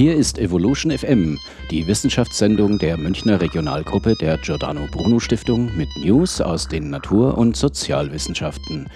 Hier 0.00 0.16
ist 0.16 0.38
Evolution 0.38 0.96
FM, 0.96 1.38
die 1.70 1.86
Wissenschaftssendung 1.86 2.78
der 2.78 2.96
Münchner 2.96 3.38
Regionalgruppe 3.38 4.14
der 4.18 4.38
Giordano 4.38 4.88
Bruno 4.90 5.18
Stiftung 5.18 5.76
mit 5.76 5.90
News 6.02 6.40
aus 6.40 6.66
den 6.66 6.88
Natur- 6.88 7.36
und 7.36 7.54
Sozialwissenschaften. 7.54 8.88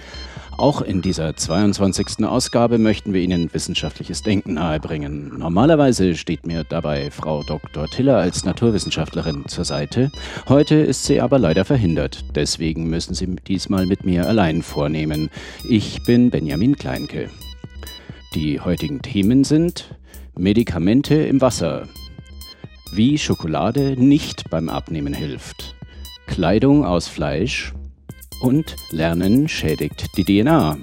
Auch 0.57 0.81
in 0.81 1.03
dieser 1.03 1.35
22. 1.35 2.25
Ausgabe 2.25 2.79
möchten 2.79 3.13
wir 3.13 3.21
Ihnen 3.21 3.53
wissenschaftliches 3.53 4.23
Denken 4.23 4.55
nahebringen. 4.55 5.37
Normalerweise 5.37 6.15
steht 6.15 6.47
mir 6.47 6.63
dabei 6.63 7.11
Frau 7.11 7.43
Dr. 7.43 7.87
Tiller 7.87 8.17
als 8.17 8.43
Naturwissenschaftlerin 8.43 9.43
zur 9.45 9.63
Seite. 9.63 10.09
Heute 10.49 10.73
ist 10.73 11.05
sie 11.05 11.21
aber 11.21 11.37
leider 11.37 11.65
verhindert. 11.65 12.25
Deswegen 12.33 12.89
müssen 12.89 13.13
Sie 13.13 13.27
diesmal 13.47 13.85
mit 13.85 14.05
mir 14.05 14.27
allein 14.27 14.63
vornehmen. 14.63 15.29
Ich 15.69 16.03
bin 16.03 16.31
Benjamin 16.31 16.75
Kleinke. 16.75 17.29
Die 18.33 18.59
heutigen 18.59 19.03
Themen 19.03 19.43
sind 19.43 19.95
Medikamente 20.37 21.15
im 21.15 21.39
Wasser, 21.39 21.87
wie 22.91 23.17
Schokolade 23.17 23.95
nicht 23.97 24.49
beim 24.49 24.69
Abnehmen 24.69 25.13
hilft, 25.13 25.75
Kleidung 26.27 26.85
aus 26.85 27.07
Fleisch, 27.07 27.73
und 28.41 28.75
Lernen 28.91 29.47
schädigt 29.47 30.17
die 30.17 30.23
DNA. 30.23 30.77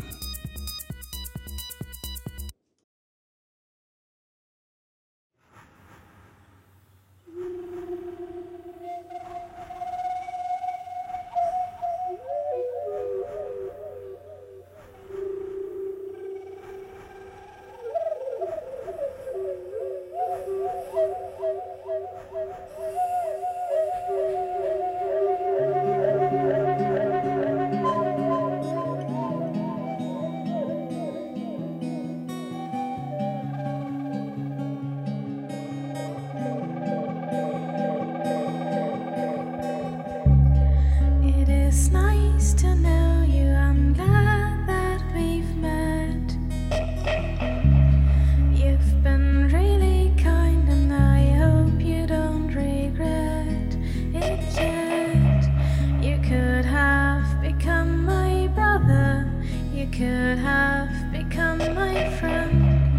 could 60.03 60.39
have 60.39 61.13
become 61.13 61.59
my 61.59 62.11
friend, 62.19 62.91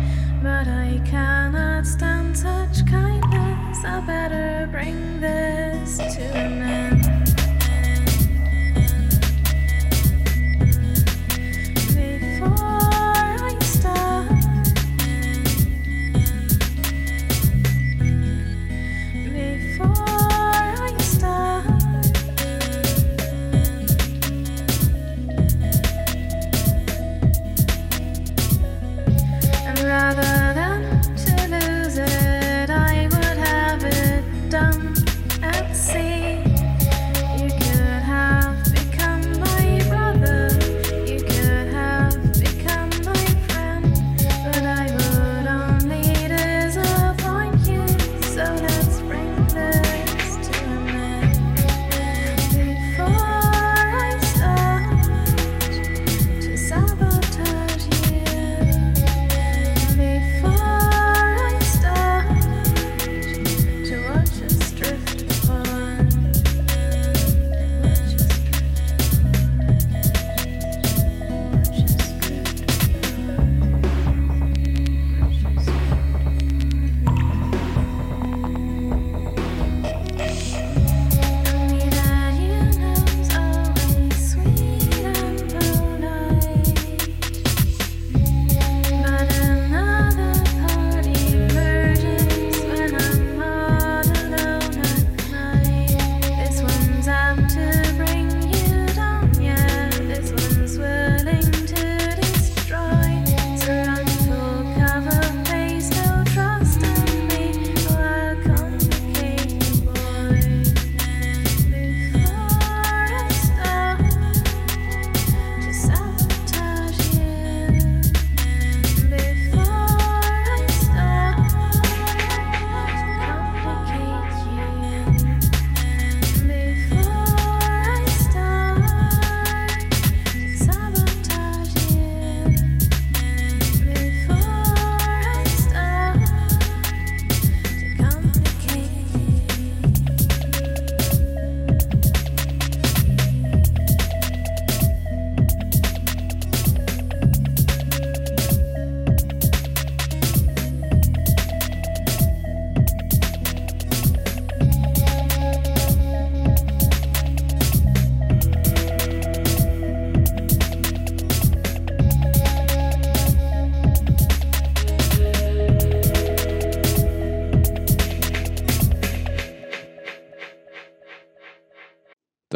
but 0.42 0.70
I 0.70 1.02
cannot 1.04 1.86
stand 1.86 2.38
such 2.38 2.86
kindness. 2.86 3.84
I 3.84 4.00
better 4.08 4.70
bring 4.72 5.20
this 5.20 5.98
to 5.98 6.22
an 6.22 6.62
end. 6.62 6.93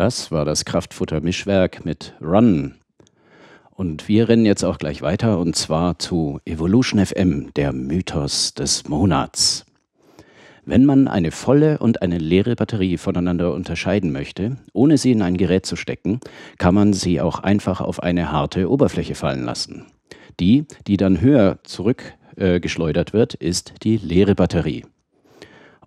Das 0.07 0.31
war 0.31 0.45
das 0.45 0.63
Kraftfutter-Mischwerk 0.63 1.83
mit 1.83 2.13
Run. 2.21 2.75
Und 3.71 4.07
wir 4.07 4.29
rennen 4.29 4.45
jetzt 4.45 4.63
auch 4.63 4.77
gleich 4.77 5.01
weiter 5.01 5.37
und 5.37 5.57
zwar 5.57 5.99
zu 5.99 6.39
Evolution 6.45 7.05
FM, 7.05 7.53
der 7.57 7.73
Mythos 7.73 8.53
des 8.53 8.87
Monats. 8.87 9.65
Wenn 10.63 10.85
man 10.85 11.09
eine 11.09 11.31
volle 11.31 11.79
und 11.79 12.03
eine 12.03 12.19
leere 12.19 12.55
Batterie 12.55 12.97
voneinander 12.97 13.53
unterscheiden 13.53 14.13
möchte, 14.13 14.55
ohne 14.71 14.97
sie 14.97 15.11
in 15.11 15.21
ein 15.21 15.35
Gerät 15.35 15.65
zu 15.65 15.75
stecken, 15.75 16.21
kann 16.57 16.73
man 16.73 16.93
sie 16.93 17.19
auch 17.19 17.39
einfach 17.39 17.81
auf 17.81 18.01
eine 18.01 18.31
harte 18.31 18.71
Oberfläche 18.71 19.13
fallen 19.13 19.43
lassen. 19.43 19.87
Die, 20.39 20.63
die 20.87 20.95
dann 20.95 21.19
höher 21.19 21.59
zurück 21.63 22.13
äh, 22.37 22.61
wird, 22.61 23.33
ist 23.33 23.73
die 23.83 23.97
leere 23.97 24.35
Batterie. 24.35 24.85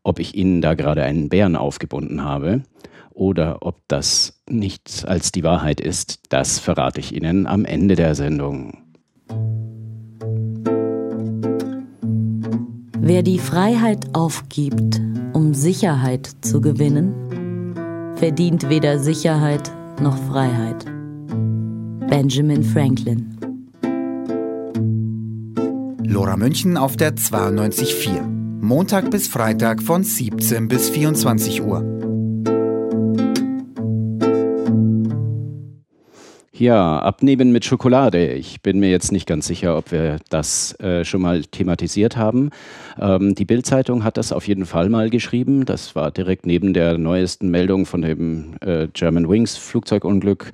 Ob 0.03 0.19
ich 0.19 0.35
Ihnen 0.35 0.61
da 0.61 0.75
gerade 0.75 1.05
einen 1.05 1.31
Bären 1.31 1.57
aufgebunden 1.57 2.23
habe 2.23 2.65
oder 3.11 3.59
ob 3.61 3.81
das 3.89 4.41
nichts 4.49 5.05
als 5.05 5.33
die 5.33 5.45
Wahrheit 5.45 5.81
ist, 5.81 6.21
das 6.29 6.59
verrate 6.59 7.01
ich 7.01 7.15
Ihnen 7.15 7.47
am 7.47 7.65
Ende 7.65 7.95
der 7.97 8.15
Sendung. 8.15 8.79
Wer 12.99 13.23
die 13.23 13.39
Freiheit 13.39 14.15
aufgibt, 14.15 15.01
um 15.33 15.55
Sicherheit 15.55 16.31
zu 16.43 16.61
gewinnen, 16.61 18.15
verdient 18.17 18.69
weder 18.69 18.99
Sicherheit 18.99 19.73
noch 20.01 20.17
Freiheit. 20.17 20.85
Benjamin 22.09 22.63
Franklin 22.63 23.37
Lora 26.11 26.37
München 26.37 26.77
auf 26.77 26.97
der 26.97 27.15
92.4. 27.15 28.23
Montag 28.61 29.13
bis 29.13 29.29
Freitag 29.29 29.81
von 29.81 30.03
17 30.03 30.67
bis 30.67 30.91
24 30.91 31.63
Uhr. 31.63 32.00
Ja, 36.61 36.99
abnehmen 36.99 37.53
mit 37.53 37.65
Schokolade. 37.65 38.35
Ich 38.35 38.61
bin 38.61 38.81
mir 38.81 38.91
jetzt 38.91 39.13
nicht 39.13 39.27
ganz 39.27 39.47
sicher, 39.47 39.79
ob 39.79 39.93
wir 39.93 40.19
das 40.29 40.79
äh, 40.79 41.07
schon 41.07 41.23
mal 41.23 41.43
thematisiert 41.43 42.19
haben. 42.19 42.51
Ähm, 43.01 43.35
die 43.35 43.47
Bild-Zeitung 43.47 44.05
hat 44.05 44.19
das 44.19 44.31
auf 44.31 44.47
jeden 44.47 44.67
Fall 44.67 44.91
mal 44.91 45.09
geschrieben. 45.09 45.65
Das 45.65 45.97
war 45.97 46.11
direkt 46.11 46.45
neben 46.45 46.75
der 46.75 46.99
neuesten 46.99 47.49
Meldung 47.49 47.87
von 47.87 48.03
dem 48.03 48.57
äh, 48.61 48.89
German 48.93 49.27
Wings 49.27 49.57
Flugzeugunglück 49.57 50.53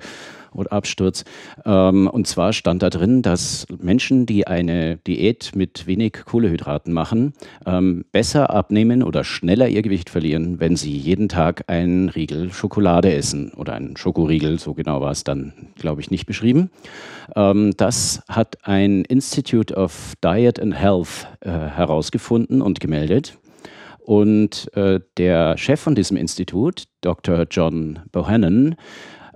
oder 0.51 0.71
Absturz. 0.71 1.23
Ähm, 1.65 2.07
und 2.07 2.27
zwar 2.27 2.53
stand 2.53 2.83
da 2.83 2.89
drin, 2.89 3.21
dass 3.21 3.65
Menschen, 3.79 4.25
die 4.25 4.47
eine 4.47 4.97
Diät 4.97 5.51
mit 5.55 5.87
wenig 5.87 6.13
Kohlehydraten 6.25 6.93
machen, 6.93 7.33
ähm, 7.65 8.05
besser 8.11 8.49
abnehmen 8.49 9.03
oder 9.03 9.23
schneller 9.23 9.67
ihr 9.67 9.81
Gewicht 9.81 10.09
verlieren, 10.09 10.59
wenn 10.59 10.75
sie 10.75 10.95
jeden 10.95 11.29
Tag 11.29 11.63
einen 11.67 12.09
Riegel 12.09 12.51
Schokolade 12.51 13.13
essen 13.13 13.51
oder 13.53 13.73
einen 13.73 13.97
Schokoriegel, 13.97 14.59
so 14.59 14.73
genau 14.73 15.01
war 15.01 15.11
es 15.11 15.23
dann, 15.23 15.53
glaube 15.75 16.01
ich, 16.01 16.11
nicht 16.11 16.25
beschrieben. 16.25 16.69
Ähm, 17.35 17.73
das 17.77 18.21
hat 18.27 18.57
ein 18.63 19.05
Institute 19.05 19.73
of 19.73 20.13
Diet 20.23 20.59
and 20.59 20.75
Health 20.75 21.27
äh, 21.41 21.49
herausgefunden 21.49 22.61
und 22.61 22.79
gemeldet. 22.79 23.37
Und 24.07 24.73
äh, 24.73 25.01
der 25.17 25.57
Chef 25.57 25.81
von 25.81 25.93
diesem 25.93 26.15
Institut, 26.15 26.85
Dr. 27.01 27.45
John 27.51 27.99
Bohannon, 28.13 28.75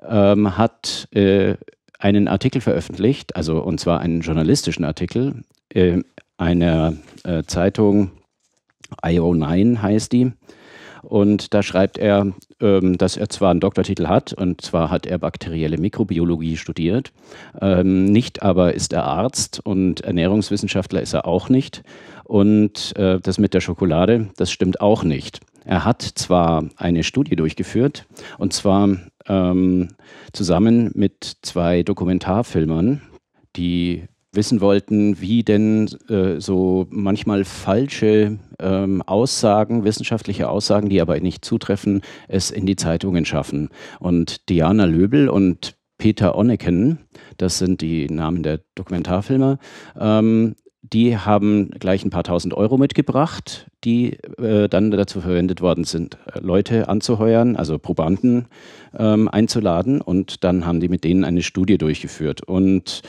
ähm, 0.08 0.58
hat 0.58 1.08
äh, 1.12 1.56
einen 2.00 2.28
Artikel 2.28 2.62
veröffentlicht, 2.62 3.36
also 3.36 3.62
und 3.62 3.80
zwar 3.80 4.00
einen 4.00 4.22
journalistischen 4.22 4.86
Artikel 4.86 5.44
äh, 5.70 6.02
einer 6.38 6.94
äh, 7.24 7.44
Zeitung, 7.44 8.12
IO9 9.04 9.82
heißt 9.82 10.12
die. 10.12 10.34
Und 11.04 11.54
da 11.54 11.64
schreibt 11.64 11.98
er, 11.98 12.28
ähm, 12.60 12.98
dass 12.98 13.18
er 13.18 13.30
zwar 13.30 13.52
einen 13.52 13.60
Doktortitel 13.60 14.08
hat, 14.08 14.34
und 14.34 14.62
zwar 14.62 14.92
hat 14.92 15.06
er 15.08 15.18
bakterielle 15.18 15.78
Mikrobiologie 15.78 16.58
studiert, 16.58 17.12
ähm, 17.60 18.06
nicht 18.06 18.44
aber 18.44 18.76
ist 18.76 18.94
er 18.94 19.06
Arzt 19.06 19.60
und 19.64 20.02
Ernährungswissenschaftler 20.02 21.02
ist 21.02 21.14
er 21.14 21.26
auch 21.26 21.50
nicht. 21.50 21.84
Und 22.24 22.96
äh, 22.98 23.20
das 23.20 23.40
mit 23.40 23.54
der 23.54 23.62
Schokolade, 23.62 24.30
das 24.38 24.52
stimmt 24.52 24.80
auch 24.80 25.04
nicht. 25.04 25.40
Er 25.66 25.86
hat 25.86 26.02
zwar 26.02 26.66
eine 26.78 27.04
Studie 27.04 27.36
durchgeführt, 27.36 28.06
und 28.38 28.54
zwar 28.54 28.90
ähm, 29.28 29.90
zusammen 30.34 30.92
mit 30.94 31.38
zwei 31.42 31.84
Dokumentarfilmern, 31.84 33.02
die 33.56 34.04
wissen 34.34 34.62
wollten, 34.62 35.20
wie 35.20 35.44
denn 35.44 35.90
äh, 36.10 36.40
so 36.40 36.88
manchmal 36.90 37.44
falsche 37.44 38.40
ähm, 38.60 39.02
Aussagen, 39.02 39.84
wissenschaftliche 39.84 40.50
Aussagen, 40.50 40.90
die 40.90 41.02
aber 41.02 41.20
nicht 41.20 41.44
zutreffen, 41.44 42.02
es 42.28 42.50
in 42.50 42.66
die 42.66 42.78
Zeitungen 42.78 43.26
schaffen. 43.26 43.70
Und 44.00 44.48
Diana 44.50 44.86
Löbel 44.86 45.28
und 45.28 45.76
Peter 45.98 46.36
Onneken, 46.36 47.00
das 47.38 47.60
sind 47.60 47.82
die 47.82 48.08
Namen 48.08 48.42
der 48.42 48.62
Dokumentarfilmer, 48.76 49.60
ähm, 50.00 50.56
die 50.94 51.18
haben 51.18 51.72
gleich 51.72 52.04
ein 52.04 52.10
paar 52.10 52.24
tausend 52.24 52.54
Euro 52.54 52.78
mitgebracht, 52.78 53.68
die 53.84 54.18
äh, 54.38 54.68
dann 54.68 54.92
dazu 54.92 55.22
verwendet 55.22 55.62
worden 55.62 55.86
sind, 55.86 56.18
äh, 56.34 56.40
Leute 56.40 56.90
anzuheuern, 56.90 57.56
also 57.56 57.80
Probanden 57.80 58.48
ähm, 58.98 59.28
einzuladen. 59.30 60.02
Und 60.02 60.44
dann 60.44 60.66
haben 60.66 60.82
die 60.82 60.90
mit 60.90 61.04
denen 61.04 61.24
eine 61.24 61.44
Studie 61.44 61.78
durchgeführt. 61.78 62.42
Und 62.44 63.04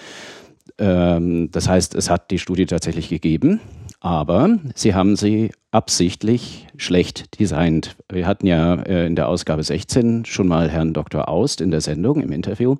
ähm, 0.78 1.50
das 1.50 1.68
heißt, 1.68 1.94
es 1.94 2.08
hat 2.08 2.30
die 2.30 2.38
Studie 2.38 2.66
tatsächlich 2.66 3.08
gegeben, 3.08 3.60
aber 4.02 4.58
sie 4.74 4.96
haben 4.96 5.14
sie 5.14 5.52
absichtlich 5.70 6.66
schlecht 6.76 7.38
designt. 7.38 7.96
Wir 8.10 8.26
hatten 8.26 8.48
ja 8.48 8.74
äh, 8.82 9.06
in 9.06 9.14
der 9.14 9.28
Ausgabe 9.28 9.62
16 9.62 10.24
schon 10.24 10.48
mal 10.48 10.68
Herrn 10.68 10.92
Dr. 10.92 11.28
Aust 11.28 11.60
in 11.60 11.70
der 11.70 11.80
Sendung, 11.80 12.20
im 12.20 12.32
Interview, 12.32 12.78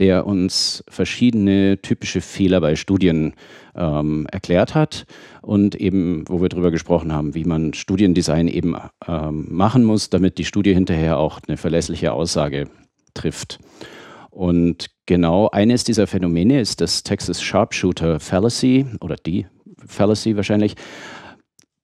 der 0.00 0.26
uns 0.26 0.82
verschiedene 0.88 1.80
typische 1.80 2.20
Fehler 2.20 2.60
bei 2.60 2.74
Studien 2.74 3.34
ähm, 3.76 4.26
erklärt 4.32 4.74
hat 4.74 5.06
und 5.42 5.76
eben, 5.76 6.24
wo 6.28 6.42
wir 6.42 6.48
darüber 6.48 6.72
gesprochen 6.72 7.12
haben, 7.12 7.36
wie 7.36 7.44
man 7.44 7.72
Studiendesign 7.72 8.48
eben 8.48 8.74
ähm, 9.06 9.46
machen 9.50 9.84
muss, 9.84 10.10
damit 10.10 10.38
die 10.38 10.44
Studie 10.44 10.74
hinterher 10.74 11.18
auch 11.18 11.38
eine 11.46 11.56
verlässliche 11.56 12.12
Aussage 12.12 12.68
trifft. 13.14 13.60
Und 14.30 14.88
genau 15.06 15.48
eines 15.50 15.84
dieser 15.84 16.08
Phänomene 16.08 16.60
ist 16.60 16.80
das 16.80 17.04
Texas 17.04 17.40
Sharpshooter 17.40 18.18
Fallacy 18.18 18.86
oder 19.00 19.14
die 19.14 19.46
Fallacy 19.86 20.36
wahrscheinlich. 20.36 20.74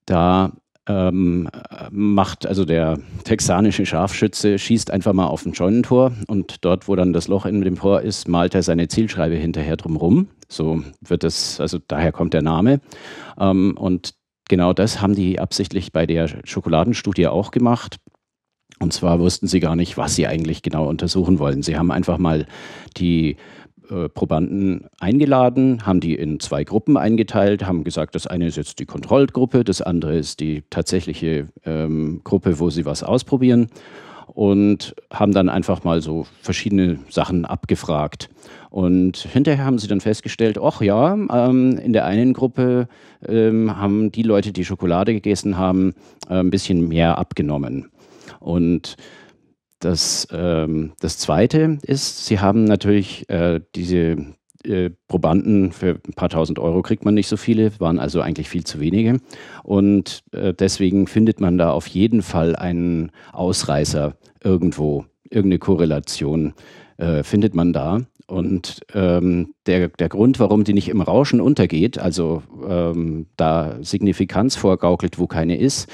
Da 0.06 0.52
ähm, 0.86 1.48
macht 1.90 2.46
also 2.46 2.64
der 2.64 2.98
texanische 3.24 3.86
Scharfschütze, 3.86 4.58
schießt 4.58 4.90
einfach 4.90 5.12
mal 5.12 5.26
auf 5.26 5.46
ein 5.46 5.54
Scheunentor 5.54 6.12
und 6.26 6.64
dort, 6.64 6.88
wo 6.88 6.96
dann 6.96 7.12
das 7.12 7.28
Loch 7.28 7.46
in 7.46 7.60
dem 7.60 7.76
Tor 7.76 8.00
ist, 8.02 8.28
malt 8.28 8.54
er 8.54 8.62
seine 8.62 8.88
Zielschreibe 8.88 9.36
hinterher 9.36 9.76
drumherum. 9.76 10.28
So 10.48 10.82
wird 11.00 11.24
es, 11.24 11.60
also 11.60 11.78
daher 11.86 12.12
kommt 12.12 12.34
der 12.34 12.42
Name. 12.42 12.80
Ähm, 13.38 13.76
und 13.76 14.14
genau 14.48 14.72
das 14.72 15.00
haben 15.00 15.14
die 15.14 15.38
absichtlich 15.38 15.92
bei 15.92 16.06
der 16.06 16.28
Schokoladenstudie 16.44 17.28
auch 17.28 17.50
gemacht. 17.50 17.98
Und 18.80 18.92
zwar 18.94 19.20
wussten 19.20 19.46
sie 19.46 19.60
gar 19.60 19.76
nicht, 19.76 19.98
was 19.98 20.14
sie 20.14 20.26
eigentlich 20.26 20.62
genau 20.62 20.88
untersuchen 20.88 21.38
wollen. 21.38 21.62
Sie 21.62 21.76
haben 21.76 21.90
einfach 21.90 22.16
mal 22.16 22.46
die 22.96 23.36
äh, 23.90 24.08
Probanden 24.08 24.86
eingeladen, 24.98 25.86
haben 25.86 26.00
die 26.00 26.14
in 26.14 26.40
zwei 26.40 26.64
Gruppen 26.64 26.96
eingeteilt, 26.96 27.66
haben 27.66 27.84
gesagt, 27.84 28.14
das 28.14 28.26
eine 28.26 28.46
ist 28.46 28.56
jetzt 28.56 28.78
die 28.78 28.86
Kontrollgruppe, 28.86 29.64
das 29.64 29.82
andere 29.82 30.16
ist 30.16 30.40
die 30.40 30.62
tatsächliche 30.70 31.48
ähm, 31.64 32.20
Gruppe, 32.24 32.58
wo 32.58 32.70
sie 32.70 32.84
was 32.84 33.02
ausprobieren 33.02 33.68
und 34.34 34.94
haben 35.12 35.32
dann 35.32 35.48
einfach 35.48 35.84
mal 35.84 36.00
so 36.00 36.26
verschiedene 36.40 36.98
Sachen 37.08 37.44
abgefragt. 37.44 38.30
Und 38.70 39.16
hinterher 39.16 39.64
haben 39.64 39.78
sie 39.78 39.88
dann 39.88 40.00
festgestellt, 40.00 40.58
ach 40.62 40.80
ja, 40.80 41.14
ähm, 41.14 41.78
in 41.78 41.92
der 41.92 42.04
einen 42.04 42.32
Gruppe 42.32 42.88
ähm, 43.26 43.76
haben 43.76 44.12
die 44.12 44.22
Leute, 44.22 44.52
die 44.52 44.64
Schokolade 44.64 45.12
gegessen 45.12 45.58
haben, 45.58 45.94
äh, 46.28 46.34
ein 46.34 46.50
bisschen 46.50 46.88
mehr 46.88 47.18
abgenommen. 47.18 47.90
Und 48.38 48.96
das, 49.80 50.28
ähm, 50.30 50.92
das 51.00 51.18
Zweite 51.18 51.78
ist, 51.82 52.26
sie 52.26 52.38
haben 52.38 52.64
natürlich 52.64 53.28
äh, 53.28 53.60
diese 53.74 54.16
äh, 54.64 54.90
Probanden 55.08 55.72
für 55.72 56.00
ein 56.06 56.14
paar 56.14 56.28
tausend 56.28 56.58
Euro 56.58 56.82
kriegt 56.82 57.04
man 57.04 57.14
nicht 57.14 57.28
so 57.28 57.36
viele, 57.36 57.72
waren 57.80 57.98
also 57.98 58.20
eigentlich 58.20 58.48
viel 58.48 58.64
zu 58.64 58.78
wenige. 58.78 59.20
Und 59.62 60.22
äh, 60.32 60.52
deswegen 60.52 61.06
findet 61.06 61.40
man 61.40 61.58
da 61.58 61.72
auf 61.72 61.86
jeden 61.86 62.22
Fall 62.22 62.54
einen 62.56 63.10
Ausreißer 63.32 64.16
irgendwo, 64.44 65.06
irgendeine 65.24 65.58
Korrelation 65.58 66.52
äh, 66.98 67.22
findet 67.22 67.54
man 67.54 67.72
da. 67.72 68.02
Und 68.26 68.80
ähm, 68.94 69.54
der, 69.66 69.88
der 69.88 70.08
Grund, 70.08 70.38
warum 70.38 70.62
die 70.62 70.74
nicht 70.74 70.88
im 70.88 71.00
Rauschen 71.00 71.40
untergeht, 71.40 71.98
also 71.98 72.42
ähm, 72.68 73.26
da 73.36 73.78
Signifikanz 73.80 74.54
vorgaukelt, 74.54 75.18
wo 75.18 75.26
keine 75.26 75.56
ist, 75.56 75.88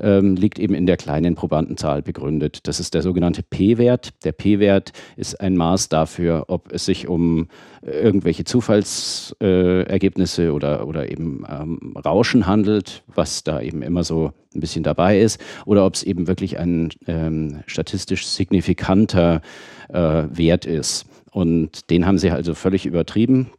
ähm, 0.00 0.36
liegt 0.36 0.58
eben 0.58 0.74
in 0.74 0.86
der 0.86 0.96
kleinen 0.96 1.34
Probandenzahl 1.34 2.02
begründet. 2.02 2.66
Das 2.66 2.80
ist 2.80 2.94
der 2.94 3.02
sogenannte 3.02 3.42
P-Wert. 3.42 4.12
Der 4.24 4.32
P-Wert 4.32 4.92
ist 5.16 5.40
ein 5.40 5.56
Maß 5.56 5.88
dafür, 5.88 6.44
ob 6.48 6.72
es 6.72 6.84
sich 6.84 7.08
um 7.08 7.48
äh, 7.82 7.90
irgendwelche 7.90 8.44
Zufallsergebnisse 8.44 10.44
äh, 10.44 10.50
oder, 10.50 10.86
oder 10.86 11.10
eben 11.10 11.44
ähm, 11.48 11.94
Rauschen 12.04 12.46
handelt, 12.46 13.02
was 13.14 13.44
da 13.44 13.60
eben 13.60 13.82
immer 13.82 14.04
so 14.04 14.32
ein 14.54 14.60
bisschen 14.60 14.84
dabei 14.84 15.20
ist, 15.20 15.40
oder 15.66 15.84
ob 15.84 15.94
es 15.94 16.02
eben 16.02 16.26
wirklich 16.26 16.58
ein 16.58 16.90
ähm, 17.06 17.62
statistisch 17.66 18.26
signifikanter 18.26 19.40
äh, 19.88 20.24
Wert 20.30 20.66
ist. 20.66 21.06
Und 21.30 21.90
den 21.90 22.06
haben 22.06 22.18
sie 22.18 22.30
also 22.30 22.54
völlig 22.54 22.86
übertrieben 22.86 23.50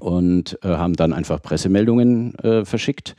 und 0.00 0.58
äh, 0.62 0.68
haben 0.68 0.94
dann 0.94 1.12
einfach 1.12 1.42
Pressemeldungen 1.42 2.34
äh, 2.36 2.64
verschickt. 2.64 3.16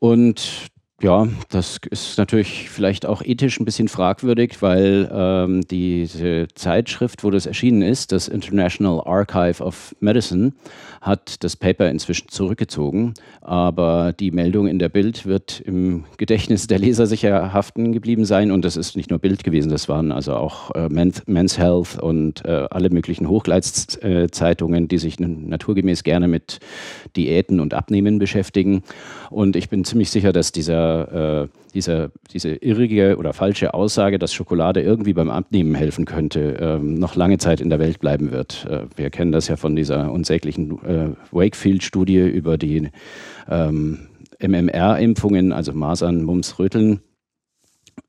Und 0.00 0.71
Ja, 1.02 1.26
das 1.50 1.80
ist 1.90 2.16
natürlich 2.16 2.70
vielleicht 2.70 3.06
auch 3.06 3.22
ethisch 3.22 3.58
ein 3.58 3.64
bisschen 3.64 3.88
fragwürdig, 3.88 4.62
weil 4.62 5.10
ähm, 5.12 5.62
diese 5.68 6.46
Zeitschrift, 6.54 7.24
wo 7.24 7.30
das 7.30 7.46
erschienen 7.46 7.82
ist, 7.82 8.12
das 8.12 8.28
International 8.28 9.00
Archive 9.04 9.64
of 9.64 9.96
Medicine, 9.98 10.52
hat 11.00 11.42
das 11.42 11.56
Paper 11.56 11.90
inzwischen 11.90 12.28
zurückgezogen. 12.28 13.14
Aber 13.40 14.12
die 14.12 14.30
Meldung 14.30 14.68
in 14.68 14.78
der 14.78 14.88
Bild 14.88 15.26
wird 15.26 15.60
im 15.66 16.04
Gedächtnis 16.18 16.68
der 16.68 16.78
Leser 16.78 17.06
sicher 17.06 17.52
haften 17.52 17.92
geblieben 17.92 18.24
sein. 18.24 18.52
Und 18.52 18.64
das 18.64 18.76
ist 18.76 18.94
nicht 18.94 19.10
nur 19.10 19.18
Bild 19.18 19.42
gewesen, 19.42 19.70
das 19.70 19.88
waren 19.88 20.12
also 20.12 20.34
auch 20.34 20.70
äh, 20.76 20.88
Men's 20.88 21.58
Health 21.58 22.00
und 22.00 22.44
äh, 22.44 22.66
alle 22.70 22.90
möglichen 22.90 23.28
Hochgleitszeitungen, 23.28 24.86
die 24.86 24.98
sich 24.98 25.18
naturgemäß 25.18 26.04
gerne 26.04 26.28
mit 26.28 26.60
Diäten 27.16 27.58
und 27.58 27.74
Abnehmen 27.74 28.20
beschäftigen. 28.20 28.84
Und 29.28 29.56
ich 29.56 29.68
bin 29.68 29.84
ziemlich 29.84 30.10
sicher, 30.10 30.32
dass 30.32 30.52
dieser, 30.52 30.91
äh, 31.00 31.48
dieser, 31.74 32.10
diese 32.32 32.50
irrige 32.54 33.16
oder 33.16 33.32
falsche 33.32 33.74
Aussage, 33.74 34.18
dass 34.18 34.34
Schokolade 34.34 34.82
irgendwie 34.82 35.12
beim 35.12 35.30
Abnehmen 35.30 35.74
helfen 35.74 36.04
könnte, 36.04 36.56
ähm, 36.60 36.94
noch 36.94 37.16
lange 37.16 37.38
Zeit 37.38 37.60
in 37.60 37.70
der 37.70 37.78
Welt 37.78 37.98
bleiben 38.00 38.30
wird. 38.30 38.66
Äh, 38.68 38.84
wir 38.96 39.10
kennen 39.10 39.32
das 39.32 39.48
ja 39.48 39.56
von 39.56 39.74
dieser 39.76 40.12
unsäglichen 40.12 40.72
äh, 40.84 41.10
Wakefield-Studie 41.30 42.20
über 42.20 42.58
die 42.58 42.90
ähm, 43.48 44.08
MMR-Impfungen, 44.40 45.52
also 45.52 45.72
Masern, 45.72 46.22
Mumps, 46.24 46.58
Röteln. 46.58 47.00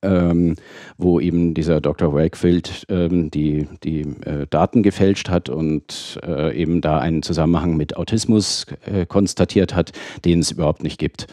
Ähm, 0.01 0.55
wo 0.97 1.19
eben 1.19 1.53
dieser 1.53 1.81
Dr. 1.81 2.13
Wakefield 2.13 2.85
ähm, 2.89 3.29
die, 3.31 3.67
die 3.83 4.01
äh, 4.25 4.47
Daten 4.49 4.81
gefälscht 4.81 5.29
hat 5.29 5.49
und 5.49 6.19
äh, 6.25 6.55
eben 6.57 6.79
da 6.79 6.99
einen 6.99 7.21
Zusammenhang 7.21 7.75
mit 7.75 7.97
Autismus 7.97 8.65
äh, 8.85 9.05
konstatiert 9.05 9.75
hat, 9.75 9.91
den 10.23 10.39
es 10.39 10.51
überhaupt 10.51 10.83
nicht 10.83 10.99
gibt. 10.99 11.27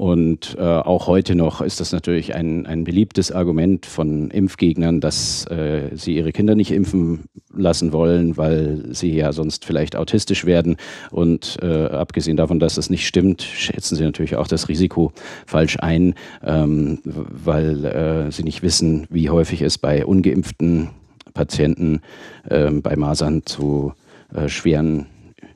Und 0.00 0.56
äh, 0.58 0.62
auch 0.62 1.08
heute 1.08 1.34
noch 1.34 1.60
ist 1.60 1.78
das 1.78 1.92
natürlich 1.92 2.34
ein, 2.34 2.64
ein 2.64 2.84
beliebtes 2.84 3.32
Argument 3.32 3.84
von 3.84 4.30
Impfgegnern, 4.30 5.02
dass 5.02 5.44
äh, 5.48 5.90
sie 5.92 6.16
ihre 6.16 6.32
Kinder 6.32 6.54
nicht 6.54 6.70
impfen 6.70 7.26
lassen 7.52 7.92
wollen, 7.92 8.38
weil 8.38 8.82
sie 8.92 9.14
ja 9.14 9.34
sonst 9.34 9.66
vielleicht 9.66 9.96
autistisch 9.96 10.46
werden. 10.46 10.78
Und 11.10 11.58
äh, 11.60 11.84
abgesehen 11.88 12.38
davon, 12.38 12.58
dass 12.58 12.76
das 12.76 12.88
nicht 12.88 13.06
stimmt, 13.06 13.42
schätzen 13.42 13.94
sie 13.94 14.04
natürlich 14.04 14.36
auch 14.36 14.46
das 14.46 14.70
Risiko 14.70 15.12
falsch 15.44 15.76
ein, 15.80 16.14
ähm, 16.42 17.00
weil 17.04 17.84
äh, 17.84 18.32
sie 18.32 18.44
nicht 18.44 18.62
wissen, 18.62 19.06
wie 19.10 19.28
häufig 19.28 19.60
es 19.60 19.76
bei 19.76 20.06
ungeimpften 20.06 20.88
Patienten 21.34 22.00
ähm, 22.48 22.80
bei 22.80 22.96
Masern 22.96 23.44
zu 23.44 23.92
äh, 24.32 24.48
schweren 24.48 25.08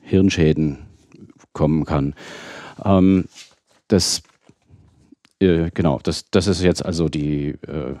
Hirnschäden 0.03 0.77
kommen 1.51 1.85
kann. 1.85 2.13
Ähm, 2.85 3.25
das 3.87 4.21
äh, 5.45 5.71
genau, 5.73 5.99
das, 6.03 6.29
das 6.31 6.47
ist 6.47 6.61
jetzt 6.61 6.85
also 6.85 7.09
die 7.09 7.49
äh, 7.67 7.95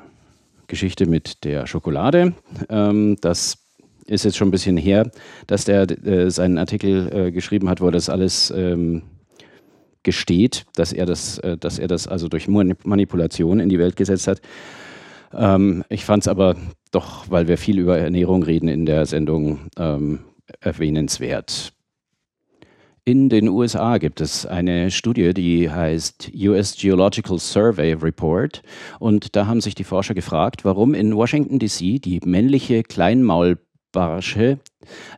Geschichte 0.67 1.05
mit 1.05 1.43
der 1.43 1.67
Schokolade. 1.67 2.33
Ähm, 2.69 3.17
das 3.21 3.57
ist 4.07 4.25
jetzt 4.25 4.37
schon 4.37 4.49
ein 4.49 4.51
bisschen 4.51 4.77
her, 4.77 5.09
dass 5.47 5.65
der 5.65 5.89
äh, 6.05 6.29
seinen 6.29 6.57
Artikel 6.57 7.11
äh, 7.11 7.31
geschrieben 7.31 7.69
hat, 7.69 7.81
wo 7.81 7.87
er 7.87 7.91
das 7.91 8.09
alles 8.09 8.51
ähm, 8.51 9.03
gesteht, 10.03 10.65
dass 10.75 10.93
er 10.93 11.05
das, 11.05 11.39
äh, 11.39 11.57
dass 11.57 11.79
er 11.79 11.87
das 11.87 12.07
also 12.07 12.27
durch 12.27 12.47
Manipulation 12.47 13.59
in 13.59 13.69
die 13.69 13.79
Welt 13.79 13.95
gesetzt 13.95 14.27
hat. 14.27 14.41
Ähm, 15.33 15.83
ich 15.89 16.05
fand 16.05 16.23
es 16.23 16.27
aber 16.27 16.55
doch, 16.91 17.29
weil 17.29 17.47
wir 17.47 17.57
viel 17.57 17.79
über 17.79 17.97
Ernährung 17.97 18.43
reden 18.43 18.69
in 18.69 18.85
der 18.85 19.05
Sendung, 19.05 19.59
ähm, 19.77 20.19
erwähnenswert. 20.61 21.73
In 23.07 23.29
den 23.29 23.49
USA 23.49 23.99
gibt 23.99 24.19
es 24.19 24.47
eine 24.47 24.89
Studie, 24.89 25.35
die 25.35 25.69
heißt 25.69 26.31
US 26.33 26.75
Geological 26.75 27.37
Survey 27.37 27.93
Report. 27.93 28.63
Und 28.97 29.35
da 29.35 29.45
haben 29.45 29.61
sich 29.61 29.75
die 29.75 29.83
Forscher 29.83 30.15
gefragt, 30.15 30.65
warum 30.65 30.95
in 30.95 31.15
Washington, 31.15 31.59
DC 31.59 32.01
die 32.01 32.19
männliche 32.25 32.81
Kleinmaulbarsche 33.95 34.59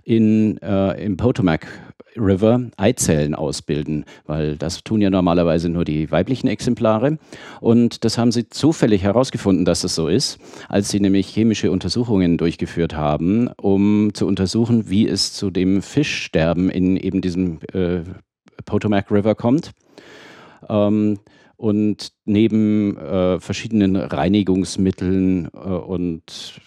in, 0.04 0.58
äh, 0.62 1.04
im 1.04 1.18
Potomac 1.18 1.68
River 2.16 2.62
Eizellen 2.78 3.36
ausbilden, 3.36 4.06
weil 4.26 4.56
das 4.56 4.84
tun 4.84 5.02
ja 5.02 5.10
normalerweise 5.10 5.70
nur 5.70 5.86
die 5.86 6.10
weiblichen 6.10 6.48
Exemplare. 6.48 7.20
Und 7.62 8.06
das 8.06 8.18
haben 8.18 8.32
sie 8.32 8.50
zufällig 8.50 9.04
herausgefunden, 9.04 9.66
dass 9.66 9.82
das 9.82 9.94
so 9.94 10.08
ist, 10.08 10.40
als 10.68 10.90
sie 10.90 11.00
nämlich 11.00 11.28
chemische 11.28 11.70
Untersuchungen 11.70 12.38
durchgeführt 12.38 12.96
haben, 12.96 13.50
um 13.62 14.14
zu 14.14 14.26
untersuchen, 14.26 14.90
wie 14.90 15.08
es 15.08 15.34
zu 15.34 15.52
dem 15.52 15.82
Fischsterben 15.84 16.70
in 16.72 16.98
eben 16.98 17.22
diesem 17.22 17.60
äh, 17.74 18.02
Potomac 18.66 19.12
River 19.12 19.36
kommt. 19.36 19.72
Ähm, 20.70 21.20
und 21.56 22.12
neben 22.26 22.98
äh, 22.98 23.40
verschiedenen 23.40 23.96
Reinigungsmitteln 23.96 25.50
äh, 25.54 25.58
und 25.58 26.62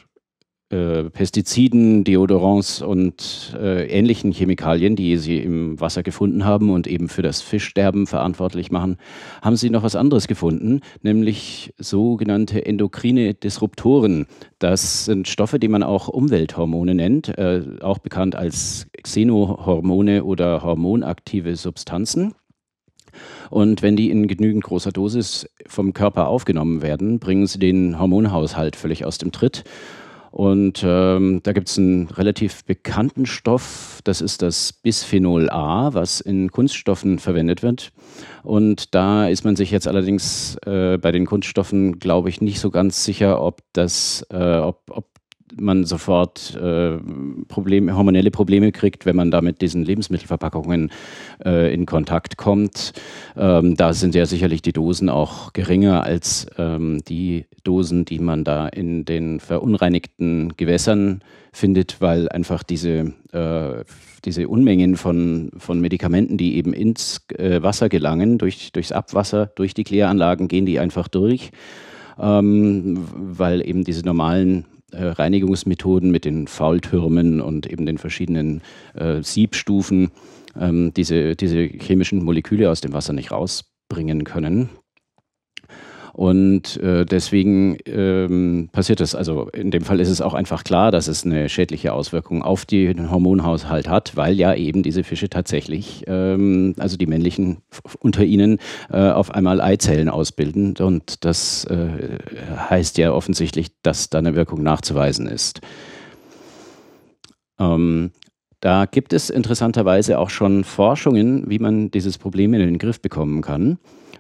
äh, 0.71 1.11
Pestiziden, 1.11 2.05
Deodorants 2.05 2.81
und 2.81 3.57
äh, 3.61 3.87
ähnlichen 3.89 4.31
Chemikalien, 4.31 4.95
die 4.95 5.17
sie 5.17 5.39
im 5.39 5.81
Wasser 5.81 6.05
gefunden 6.05 6.45
haben 6.45 6.71
und 6.71 6.87
eben 6.87 7.09
für 7.09 7.23
das 7.23 7.43
Fischsterben 7.43 8.07
verantwortlich 8.07 8.71
machen, 8.71 8.97
haben 9.43 9.57
sie 9.57 9.69
noch 9.69 9.83
was 9.83 9.97
anderes 9.97 10.29
gefunden, 10.29 10.81
nämlich 11.03 11.75
sogenannte 11.79 12.65
endokrine 12.65 13.35
Disruptoren. 13.35 14.27
Das 14.61 15.07
sind 15.07 15.27
Stoffe, 15.27 15.59
die 15.59 15.67
man 15.67 15.83
auch 15.83 16.07
Umwelthormone 16.07 16.95
nennt, 16.95 17.37
äh, 17.37 17.63
auch 17.81 17.99
bekannt 17.99 18.37
als 18.37 18.87
Xenohormone 19.03 20.23
oder 20.23 20.63
hormonaktive 20.63 21.57
Substanzen. 21.57 22.35
Und 23.51 23.83
wenn 23.83 23.97
die 23.97 24.11
in 24.11 24.29
genügend 24.29 24.63
großer 24.63 24.93
Dosis 24.93 25.49
vom 25.67 25.95
Körper 25.95 26.29
aufgenommen 26.29 26.81
werden, 26.81 27.19
bringen 27.19 27.49
sie 27.49 27.59
den 27.59 27.99
Hormonhaushalt 27.99 28.77
völlig 28.77 29.05
aus 29.05 29.19
dem 29.19 29.33
Tritt 29.33 29.65
und 30.31 30.85
ähm, 30.87 31.41
da 31.43 31.53
gibt 31.53 31.69
es 31.69 31.79
einen 31.79 32.09
relativ 32.09 32.65
bekannten 32.65 33.27
Stoff, 33.27 34.01
das 34.05 34.21
ist 34.21 34.43
das 34.43 34.73
Bisphenol 34.73 35.51
A, 35.51 35.93
was 35.93 36.21
in 36.21 36.51
Kunststoffen 36.51 37.19
verwendet 37.19 37.63
wird. 37.63 37.93
Und 38.43 38.95
da 38.95 39.29
ist 39.29 39.45
man 39.45 39.57
sich 39.57 39.71
jetzt 39.71 39.89
allerdings 39.89 40.57
äh, 40.67 40.99
bei 40.99 41.11
den 41.11 41.27
Kunststoffen, 41.27 41.99
glaube 41.99 42.29
ich, 42.29 42.41
nicht 42.41 42.61
so 42.61 42.71
ganz 42.71 43.05
sicher, 43.05 43.43
ob 43.43 43.61
das, 43.73 44.25
äh, 44.31 44.59
ob, 44.59 44.83
ob 44.91 45.07
man 45.59 45.85
sofort 45.85 46.55
äh, 46.57 46.99
Probleme, 47.49 47.97
hormonelle 47.97 48.31
Probleme 48.31 48.73
kriegt, 48.73 49.07
wenn 49.07 49.17
man 49.17 49.31
da 49.31 49.41
mit 49.41 49.61
diesen 49.61 49.85
Lebensmittelverpackungen 49.85 50.91
äh, 51.45 51.73
in 51.73 51.87
Kontakt 51.87 52.37
kommt. 52.37 52.93
Ähm, 53.37 53.77
da 53.77 53.93
sind 53.93 54.15
ja 54.15 54.27
sicherlich 54.27 54.63
die 54.63 54.73
Dosen 54.73 55.09
auch 55.09 55.53
geringer 55.53 56.03
als 56.05 56.47
ähm, 56.59 57.03
die 57.09 57.47
Dosen, 57.65 58.05
die 58.05 58.19
man 58.19 58.45
da 58.45 58.69
in 58.69 59.05
den 59.05 59.41
verunreinigten 59.41 60.57
Gewässern 60.57 61.23
findet, 61.53 62.01
weil 62.01 62.29
einfach 62.29 62.63
diese, 62.63 63.13
äh, 63.33 63.85
diese 64.25 64.49
Unmengen 64.49 64.97
von, 64.97 65.51
von 65.57 65.81
Medikamenten, 65.81 66.37
die 66.37 66.57
eben 66.57 66.73
ins 66.73 67.27
äh, 67.37 67.63
Wasser 67.63 67.89
gelangen, 67.89 68.39
durch, 68.39 68.73
durchs 68.73 68.93
Abwasser, 68.93 69.47
durch 69.55 69.75
die 69.75 69.85
Kläranlagen 69.85 70.49
gehen 70.49 70.67
die 70.67 70.79
einfach 70.79 71.09
durch. 71.09 71.51
Ähm, 72.19 73.07
weil 73.15 73.67
eben 73.67 73.85
diese 73.85 74.05
normalen 74.05 74.67
Reinigungsmethoden 74.93 76.11
mit 76.11 76.25
den 76.25 76.47
Faultürmen 76.47 77.41
und 77.41 77.67
eben 77.67 77.87
den 77.87 77.99
verschiedenen 77.99 78.63
äh, 78.95 79.23
Siebstufen 79.23 80.11
ähm, 80.59 80.93
diese, 80.95 81.37
diese 81.37 81.63
chemischen 81.63 82.25
Moleküle 82.25 82.71
aus 82.71 82.81
dem 82.81 82.93
Wasser 82.93 83.13
nicht 83.13 83.31
rausbringen 83.31 84.25
können. 84.25 84.71
Und 86.13 86.77
äh, 86.79 87.05
deswegen 87.05 87.77
ähm, 87.87 88.69
passiert 88.73 89.01
das. 89.01 89.15
Also 89.15 89.49
in 89.49 89.71
dem 89.71 89.83
Fall 89.83 90.01
ist 90.01 90.09
es 90.09 90.21
auch 90.21 90.35
einfach 90.35 90.65
klar, 90.65 90.91
dass 90.91 91.09
es 91.09 91.25
eine 91.25 91.49
schädliche 91.49 91.93
Auswirkung 91.93 92.43
auf 92.43 92.65
den 92.65 93.11
Hormonhaushalt 93.11 93.89
hat, 93.89 94.17
weil 94.17 94.35
ja 94.35 94.55
eben 94.55 94.83
diese 94.83 95.05
Fische 95.05 95.29
tatsächlich, 95.29 96.05
ähm, 96.07 96.75
also 96.79 96.97
die 96.97 97.07
männlichen 97.07 97.59
unter 98.01 98.25
ihnen, 98.25 98.59
äh, 98.91 99.11
auf 99.11 99.31
einmal 99.33 99.61
Eizellen 99.61 100.09
ausbilden. 100.09 100.77
Und 100.79 101.25
das 101.25 101.65
äh, 101.65 102.19
heißt 102.69 102.99
ja 102.99 103.13
offensichtlich, 103.13 103.69
dass 103.83 104.11
da 104.11 104.19
eine 104.19 104.35
Wirkung 104.35 104.63
nachzuweisen 104.63 105.27
ist. 105.27 105.61
Ähm, 107.59 108.11
da 108.61 108.85
gibt 108.85 109.13
es 109.15 109.31
interessanterweise 109.31 110.19
auch 110.19 110.29
schon 110.29 110.65
Forschungen, 110.65 111.49
wie 111.49 111.59
man 111.59 111.91
dieses 111.91 112.19
Problem 112.19 112.53
in 112.53 112.61
den 112.61 112.79
Griff 112.79 113.01
bekommen 113.01 113.41
kann. 113.41 113.79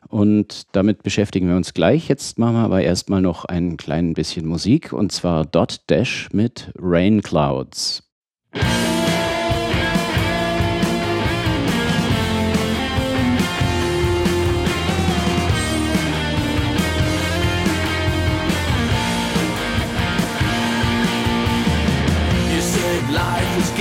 Und 0.09 0.65
damit 0.73 1.03
beschäftigen 1.03 1.49
wir 1.49 1.57
uns 1.57 1.75
gleich. 1.75 2.09
Jetzt 2.09 2.39
machen 2.39 2.55
wir 2.55 2.65
aber 2.65 2.83
erstmal 2.83 3.23
noch 3.23 3.45
ein 3.45 3.77
klein 3.77 4.15
bisschen 4.15 4.47
Musik 4.47 4.93
und 4.93 5.13
zwar 5.13 5.45
Dot 5.45 5.81
Dash 5.89 6.29
mit 6.33 6.73
Rain 6.79 7.23
Clouds. 7.23 8.03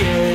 cracks 0.00 0.29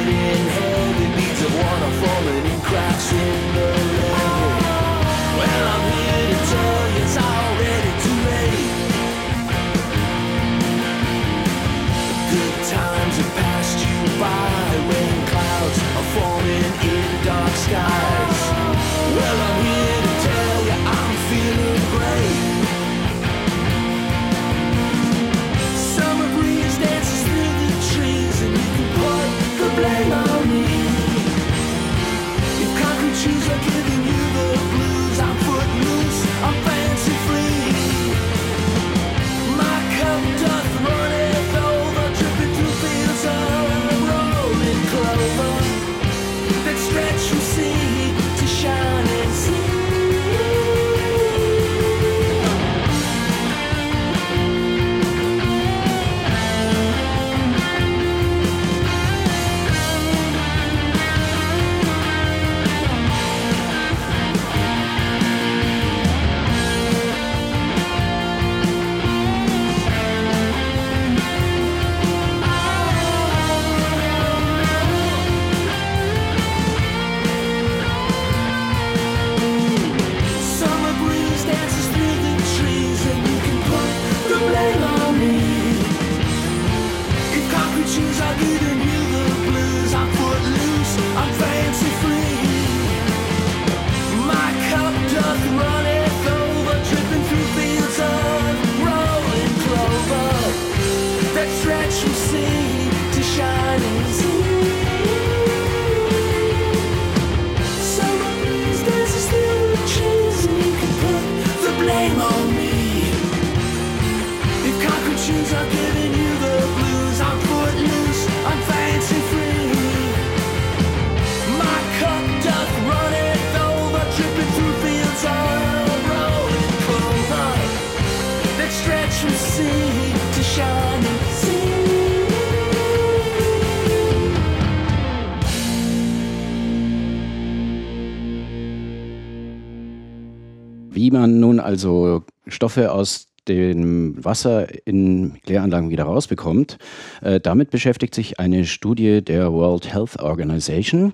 also 141.66 142.24
Stoffe 142.48 142.92
aus 142.92 143.28
dem 143.48 144.24
Wasser 144.24 144.68
in 144.88 145.40
Kläranlagen 145.44 145.90
wieder 145.90 146.06
rausbekommt, 146.06 146.78
äh, 147.22 147.40
damit 147.40 147.70
beschäftigt 147.70 148.16
sich 148.16 148.40
eine 148.40 148.66
Studie 148.66 149.22
der 149.24 149.52
World 149.54 149.94
Health 149.94 150.20
Organization, 150.20 151.14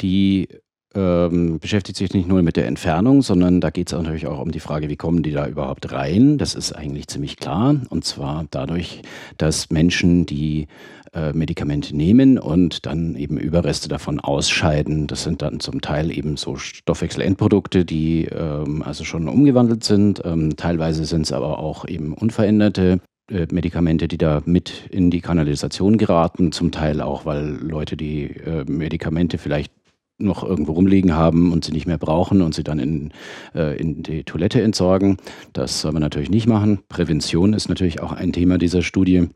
die 0.00 0.48
ähm, 0.96 1.58
beschäftigt 1.60 1.98
sich 1.98 2.12
nicht 2.14 2.26
nur 2.26 2.42
mit 2.42 2.56
der 2.56 2.66
Entfernung, 2.66 3.22
sondern 3.22 3.60
da 3.60 3.70
geht 3.70 3.92
es 3.92 3.98
natürlich 3.98 4.26
auch 4.26 4.40
um 4.40 4.50
die 4.50 4.60
Frage, 4.60 4.88
wie 4.88 4.96
kommen 4.96 5.22
die 5.22 5.32
da 5.32 5.46
überhaupt 5.46 5.92
rein. 5.92 6.38
Das 6.38 6.54
ist 6.54 6.72
eigentlich 6.72 7.06
ziemlich 7.08 7.36
klar. 7.36 7.76
Und 7.90 8.04
zwar 8.04 8.46
dadurch, 8.50 9.02
dass 9.36 9.70
Menschen, 9.70 10.26
die 10.26 10.66
äh, 11.12 11.32
Medikamente 11.32 11.96
nehmen 11.96 12.38
und 12.38 12.84
dann 12.86 13.14
eben 13.16 13.38
Überreste 13.38 13.88
davon 13.88 14.20
ausscheiden. 14.20 15.06
Das 15.06 15.22
sind 15.22 15.42
dann 15.42 15.60
zum 15.60 15.80
Teil 15.80 16.10
eben 16.10 16.36
so 16.36 16.56
Stoffwechselendprodukte, 16.56 17.84
die 17.84 18.26
ähm, 18.26 18.82
also 18.82 19.04
schon 19.04 19.28
umgewandelt 19.28 19.84
sind. 19.84 20.22
Ähm, 20.24 20.56
teilweise 20.56 21.04
sind 21.04 21.22
es 21.22 21.32
aber 21.32 21.58
auch 21.58 21.86
eben 21.86 22.12
unveränderte 22.12 23.00
äh, 23.30 23.46
Medikamente, 23.50 24.08
die 24.08 24.18
da 24.18 24.42
mit 24.44 24.88
in 24.90 25.10
die 25.10 25.20
Kanalisation 25.20 25.96
geraten, 25.96 26.52
zum 26.52 26.70
Teil 26.70 27.00
auch, 27.00 27.24
weil 27.24 27.58
Leute 27.62 27.96
die 27.96 28.24
äh, 28.24 28.64
Medikamente 28.66 29.38
vielleicht 29.38 29.72
noch 30.18 30.42
irgendwo 30.42 30.72
rumliegen 30.72 31.14
haben 31.14 31.52
und 31.52 31.64
sie 31.64 31.72
nicht 31.72 31.86
mehr 31.86 31.98
brauchen 31.98 32.40
und 32.42 32.54
sie 32.54 32.64
dann 32.64 32.78
in, 32.78 33.12
äh, 33.54 33.78
in 33.78 34.02
die 34.02 34.24
Toilette 34.24 34.62
entsorgen. 34.62 35.18
Das 35.52 35.80
soll 35.80 35.92
man 35.92 36.02
natürlich 36.02 36.30
nicht 36.30 36.46
machen. 36.46 36.80
Prävention 36.88 37.52
ist 37.52 37.68
natürlich 37.68 38.02
auch 38.02 38.12
ein 38.12 38.32
Thema 38.32 38.58
dieser 38.58 38.82
Studie 38.82 39.28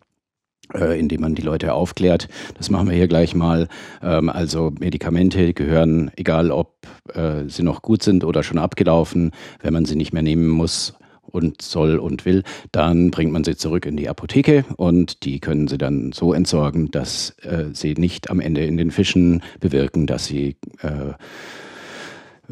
äh, 0.75 0.99
indem 0.99 1.23
man 1.23 1.35
die 1.35 1.43
Leute 1.43 1.73
aufklärt. 1.75 2.29
Das 2.57 2.71
machen 2.71 2.89
wir 2.89 2.97
hier 2.97 3.09
gleich 3.09 3.35
mal. 3.35 3.69
Ähm, 4.03 4.29
also 4.29 4.73
Medikamente 4.79 5.53
gehören, 5.53 6.11
egal 6.17 6.53
ob 6.53 6.77
äh, 7.13 7.49
sie 7.49 7.63
noch 7.63 7.83
gut 7.83 8.03
sind 8.03 8.25
oder 8.25 8.43
schon 8.43 8.59
abgelaufen, 8.59 9.33
wenn 9.61 9.73
man 9.73 9.85
sie 9.85 9.97
nicht 9.97 10.13
mehr 10.13 10.23
nehmen 10.23 10.49
muss, 10.49 10.95
und 11.31 11.63
soll 11.63 11.99
und 11.99 12.25
will, 12.25 12.43
dann 12.73 13.11
bringt 13.11 13.33
man 13.33 13.45
sie 13.45 13.57
zurück 13.57 13.87
in 13.87 13.97
die 13.97 14.09
Apotheke 14.09 14.65
und 14.77 15.25
die 15.25 15.41
können 15.41 15.69
sie 15.69 15.79
dann 15.79 16.13
so 16.13 16.33
entsorgen, 16.33 16.91
dass 16.91 17.31
äh, 17.43 17.67
sie 17.73 17.95
nicht 17.95 18.31
am 18.31 18.41
Ende 18.41 18.65
in 18.65 18.77
den 18.77 18.91
Fischen 18.91 19.43
bewirken, 19.61 20.07
dass 20.07 20.27
sie 20.27 20.57
äh, 20.83 21.15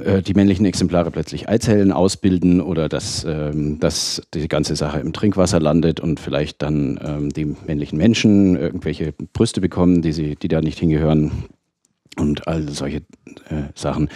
äh, 0.01 0.23
die 0.23 0.35
männlichen 0.35 0.67
Exemplare 0.67 1.11
plötzlich 1.11 1.49
Eizellen 1.49 1.93
ausbilden 1.93 2.61
oder 2.61 2.89
dass, 2.89 3.25
ähm, 3.25 3.79
dass 3.81 4.23
die 4.35 4.49
ganze 4.49 4.77
Sache 4.77 5.01
im 5.01 5.13
Trinkwasser 5.13 5.61
landet 5.61 6.01
und 6.01 6.21
vielleicht 6.21 6.63
dann 6.63 6.99
ähm, 7.03 7.31
die 7.31 7.57
männlichen 7.67 7.99
Menschen 7.99 8.57
irgendwelche 8.57 9.13
Brüste 9.33 9.61
bekommen, 9.61 10.03
die, 10.03 10.13
sie, 10.13 10.37
die 10.37 10.49
da 10.49 10.61
nicht 10.61 10.79
hingehören 10.79 11.31
und 12.17 12.49
all 12.49 12.69
solche 12.69 12.99
äh, 13.49 13.69
Sachen 13.75 14.09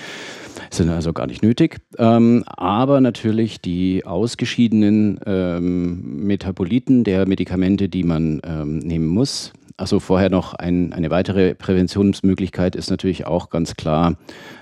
sind 0.74 0.90
also 0.90 1.12
gar 1.12 1.26
nicht 1.26 1.42
nötig. 1.42 1.80
Ähm, 1.98 2.44
aber 2.46 3.00
natürlich 3.00 3.60
die 3.60 4.04
ausgeschiedenen 4.04 5.20
ähm, 5.26 6.26
Metaboliten 6.26 7.04
der 7.04 7.26
Medikamente, 7.26 7.88
die 7.88 8.04
man 8.04 8.40
ähm, 8.44 8.78
nehmen 8.78 9.06
muss. 9.06 9.52
Also 9.76 10.00
vorher 10.00 10.30
noch 10.30 10.54
ein, 10.54 10.92
eine 10.92 11.10
weitere 11.10 11.54
Präventionsmöglichkeit 11.54 12.76
ist 12.76 12.90
natürlich 12.90 13.26
auch 13.26 13.50
ganz 13.50 13.74
klar, 13.74 14.16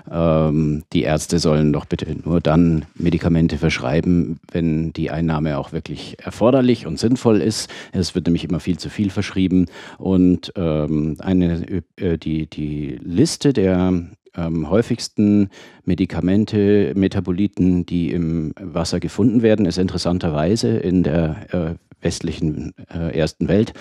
ähm, 0.09 0.83
die 0.93 1.03
Ärzte 1.03 1.37
sollen 1.37 1.73
doch 1.73 1.85
bitte 1.85 2.07
nur 2.23 2.41
dann 2.41 2.85
Medikamente 2.95 3.57
verschreiben, 3.57 4.39
wenn 4.51 4.93
die 4.93 5.11
Einnahme 5.11 5.57
auch 5.57 5.73
wirklich 5.73 6.17
erforderlich 6.23 6.87
und 6.87 6.97
sinnvoll 6.97 7.41
ist. 7.41 7.69
Es 7.91 8.15
wird 8.15 8.25
nämlich 8.25 8.45
immer 8.45 8.59
viel 8.59 8.79
zu 8.79 8.89
viel 8.89 9.09
verschrieben 9.09 9.67
und 9.97 10.53
ähm, 10.55 11.17
eine, 11.19 11.83
äh, 11.97 12.17
die, 12.17 12.47
die 12.47 12.97
Liste 13.03 13.53
der 13.53 13.93
ähm, 14.35 14.69
häufigsten 14.69 15.49
Medikamente, 15.83 16.93
Metaboliten, 16.95 17.85
die 17.85 18.11
im 18.11 18.53
Wasser 18.59 18.99
gefunden 18.99 19.41
werden, 19.41 19.65
ist 19.65 19.77
interessanterweise 19.77 20.77
in 20.77 21.03
der 21.03 21.53
äh, 21.53 22.03
westlichen 22.03 22.73
äh, 22.89 23.17
ersten 23.17 23.47
Welt 23.47 23.73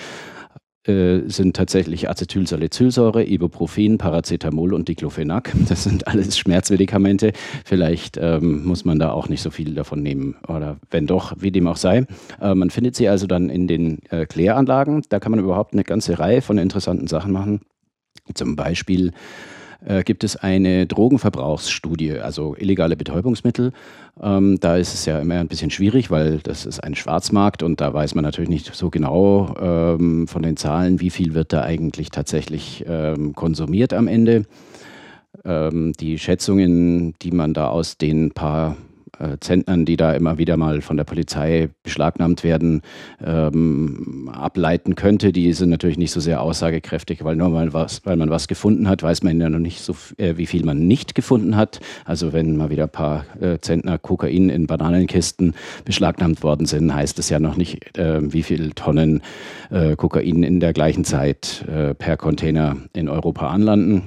äh, 0.86 1.28
sind 1.28 1.56
tatsächlich 1.56 2.08
Acetylsalicylsäure, 2.08 3.22
Ibuprofen, 3.24 3.98
Paracetamol 3.98 4.72
und 4.72 4.88
Diclofenac. 4.88 5.52
Das 5.68 5.84
sind 5.84 6.08
alles 6.08 6.38
Schmerzmedikamente. 6.38 7.32
Vielleicht 7.66 8.16
ähm, 8.16 8.64
muss 8.64 8.86
man 8.86 8.98
da 8.98 9.12
auch 9.12 9.28
nicht 9.28 9.42
so 9.42 9.50
viel 9.50 9.74
davon 9.74 10.02
nehmen. 10.02 10.36
Oder 10.48 10.78
wenn 10.90 11.06
doch, 11.06 11.34
wie 11.38 11.50
dem 11.50 11.66
auch 11.66 11.76
sei. 11.76 12.06
Äh, 12.40 12.54
man 12.54 12.70
findet 12.70 12.96
sie 12.96 13.08
also 13.08 13.26
dann 13.26 13.50
in 13.50 13.68
den 13.68 13.98
äh, 14.08 14.24
Kläranlagen. 14.24 15.02
Da 15.10 15.20
kann 15.20 15.32
man 15.32 15.40
überhaupt 15.40 15.74
eine 15.74 15.84
ganze 15.84 16.18
Reihe 16.18 16.40
von 16.40 16.56
interessanten 16.56 17.08
Sachen 17.08 17.32
machen. 17.32 17.60
Zum 18.32 18.56
Beispiel 18.56 19.12
äh, 19.84 20.02
gibt 20.02 20.24
es 20.24 20.36
eine 20.36 20.86
Drogenverbrauchsstudie, 20.86 22.18
also 22.18 22.54
illegale 22.56 22.96
Betäubungsmittel. 22.96 23.72
Ähm, 24.22 24.58
da 24.60 24.76
ist 24.76 24.94
es 24.94 25.06
ja 25.06 25.18
immer 25.18 25.36
ein 25.36 25.48
bisschen 25.48 25.70
schwierig, 25.70 26.10
weil 26.10 26.38
das 26.38 26.66
ist 26.66 26.80
ein 26.80 26.94
Schwarzmarkt 26.94 27.62
und 27.62 27.80
da 27.80 27.92
weiß 27.92 28.14
man 28.14 28.24
natürlich 28.24 28.50
nicht 28.50 28.74
so 28.74 28.90
genau 28.90 29.54
ähm, 29.60 30.26
von 30.28 30.42
den 30.42 30.56
Zahlen, 30.56 31.00
wie 31.00 31.10
viel 31.10 31.34
wird 31.34 31.52
da 31.52 31.62
eigentlich 31.62 32.10
tatsächlich 32.10 32.84
ähm, 32.86 33.34
konsumiert 33.34 33.92
am 33.94 34.08
Ende. 34.08 34.44
Ähm, 35.44 35.92
die 35.98 36.18
Schätzungen, 36.18 37.14
die 37.22 37.30
man 37.30 37.54
da 37.54 37.68
aus 37.68 37.96
den 37.96 38.32
paar 38.32 38.76
Zentnern, 39.40 39.84
die 39.84 39.96
da 39.96 40.12
immer 40.12 40.38
wieder 40.38 40.56
mal 40.56 40.80
von 40.80 40.96
der 40.96 41.04
Polizei 41.04 41.70
beschlagnahmt 41.82 42.44
werden, 42.44 42.82
ähm, 43.24 44.30
ableiten 44.32 44.94
könnte, 44.94 45.32
die 45.32 45.52
sind 45.52 45.70
natürlich 45.70 45.98
nicht 45.98 46.12
so 46.12 46.20
sehr 46.20 46.40
aussagekräftig, 46.40 47.24
weil 47.24 47.36
nur 47.36 47.50
mal 47.50 47.72
was, 47.72 48.04
weil 48.04 48.16
man 48.16 48.30
was 48.30 48.48
gefunden 48.48 48.88
hat, 48.88 49.02
weiß 49.02 49.22
man 49.22 49.40
ja 49.40 49.48
noch 49.48 49.58
nicht 49.58 49.80
so, 49.80 49.94
äh, 50.16 50.36
wie 50.36 50.46
viel 50.46 50.64
man 50.64 50.86
nicht 50.86 51.14
gefunden 51.14 51.56
hat. 51.56 51.80
Also 52.04 52.32
wenn 52.32 52.56
mal 52.56 52.70
wieder 52.70 52.84
ein 52.84 52.90
paar 52.90 53.24
äh, 53.40 53.58
Zentner 53.60 53.98
Kokain 53.98 54.48
in 54.48 54.66
Bananenkisten 54.66 55.54
beschlagnahmt 55.84 56.42
worden 56.42 56.66
sind, 56.66 56.94
heißt 56.94 57.18
es 57.18 57.28
ja 57.28 57.40
noch 57.40 57.56
nicht, 57.56 57.98
äh, 57.98 58.20
wie 58.32 58.42
viele 58.42 58.74
Tonnen 58.74 59.22
äh, 59.70 59.96
Kokain 59.96 60.42
in 60.42 60.60
der 60.60 60.72
gleichen 60.72 61.04
Zeit 61.04 61.64
äh, 61.68 61.94
per 61.94 62.16
Container 62.16 62.76
in 62.92 63.08
Europa 63.08 63.48
anlanden. 63.48 64.02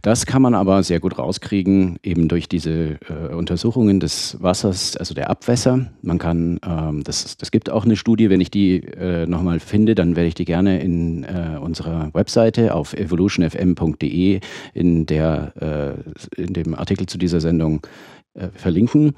Das 0.00 0.26
kann 0.26 0.42
man 0.42 0.54
aber 0.54 0.82
sehr 0.82 1.00
gut 1.00 1.18
rauskriegen, 1.18 1.98
eben 2.02 2.28
durch 2.28 2.48
diese 2.48 2.98
äh, 3.08 3.34
Untersuchungen 3.34 4.00
des 4.00 4.38
Wassers, 4.40 4.96
also 4.96 5.14
der 5.14 5.28
Abwässer. 5.28 5.90
Man 6.00 6.18
kann, 6.18 6.58
ähm, 6.66 7.04
das, 7.04 7.36
das 7.36 7.50
gibt 7.50 7.70
auch 7.70 7.84
eine 7.84 7.96
Studie, 7.96 8.30
wenn 8.30 8.40
ich 8.40 8.50
die 8.50 8.78
äh, 8.78 9.26
nochmal 9.26 9.60
finde, 9.60 9.94
dann 9.94 10.16
werde 10.16 10.28
ich 10.28 10.34
die 10.34 10.44
gerne 10.44 10.80
in 10.80 11.24
äh, 11.24 11.58
unserer 11.60 12.10
Webseite 12.14 12.74
auf 12.74 12.94
evolutionfm.de 12.94 14.40
in, 14.74 15.08
äh, 15.08 15.92
in 16.36 16.52
dem 16.54 16.74
Artikel 16.74 17.06
zu 17.06 17.18
dieser 17.18 17.40
Sendung 17.40 17.86
äh, 18.34 18.48
verlinken. 18.54 19.14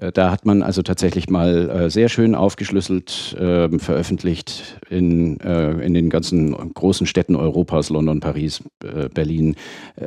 Äh, 0.00 0.12
da 0.12 0.30
hat 0.30 0.46
man 0.46 0.62
also 0.62 0.82
tatsächlich 0.82 1.28
mal 1.28 1.68
äh, 1.68 1.90
sehr 1.90 2.08
schön 2.08 2.34
aufgeschlüsselt 2.34 3.36
äh, 3.38 3.68
veröffentlicht 3.78 4.78
in, 4.88 5.40
äh, 5.40 5.72
in 5.84 5.94
den 5.94 6.10
ganzen 6.10 6.52
großen 6.74 7.06
Städten 7.06 7.36
Europas, 7.36 7.90
London, 7.90 8.20
Paris, 8.20 8.62
Berlin, 9.14 9.56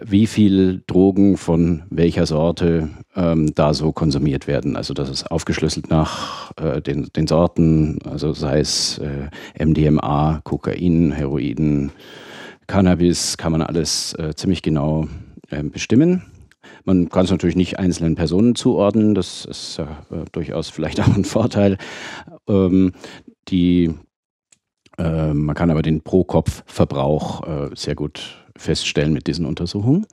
wie 0.03 0.27
viel 0.27 0.81
Drogen 0.87 1.37
von 1.37 1.83
welcher 1.89 2.25
Sorte 2.25 2.89
ähm, 3.15 3.53
da 3.55 3.73
so 3.73 3.91
konsumiert 3.91 4.47
werden. 4.47 4.75
Also 4.75 4.93
das 4.93 5.09
ist 5.09 5.31
aufgeschlüsselt 5.31 5.89
nach 5.89 6.51
den, 6.81 7.09
den 7.15 7.27
Sorten, 7.27 7.99
also 8.05 8.33
sei 8.33 8.59
es 8.59 8.99
MDMA, 9.59 10.41
Kokain, 10.43 11.11
Heroin, 11.11 11.91
Cannabis, 12.67 13.37
kann 13.37 13.51
man 13.51 13.61
alles 13.61 14.15
ziemlich 14.35 14.61
genau 14.61 15.07
bestimmen. 15.71 16.23
Man 16.83 17.09
kann 17.09 17.25
es 17.25 17.31
natürlich 17.31 17.55
nicht 17.55 17.79
einzelnen 17.79 18.15
Personen 18.15 18.55
zuordnen, 18.55 19.15
das 19.15 19.45
ist 19.45 19.79
äh, 19.79 19.85
durchaus 20.31 20.69
vielleicht 20.69 20.99
auch 21.01 21.15
ein 21.15 21.25
Vorteil. 21.25 21.77
Ähm, 22.47 22.93
die 23.47 23.93
Äh, 24.97 25.33
man 25.33 25.55
kann 25.55 25.71
aber 25.71 25.81
den 25.81 26.01
Pro-Kopf-Verbrauch 26.01 27.47
äh, 27.47 27.69
sehr 27.75 27.95
gut 27.95 28.40
feststellen 28.57 29.13
mit 29.13 29.27
diesen 29.27 29.45
Untersuchungen. 29.45 30.05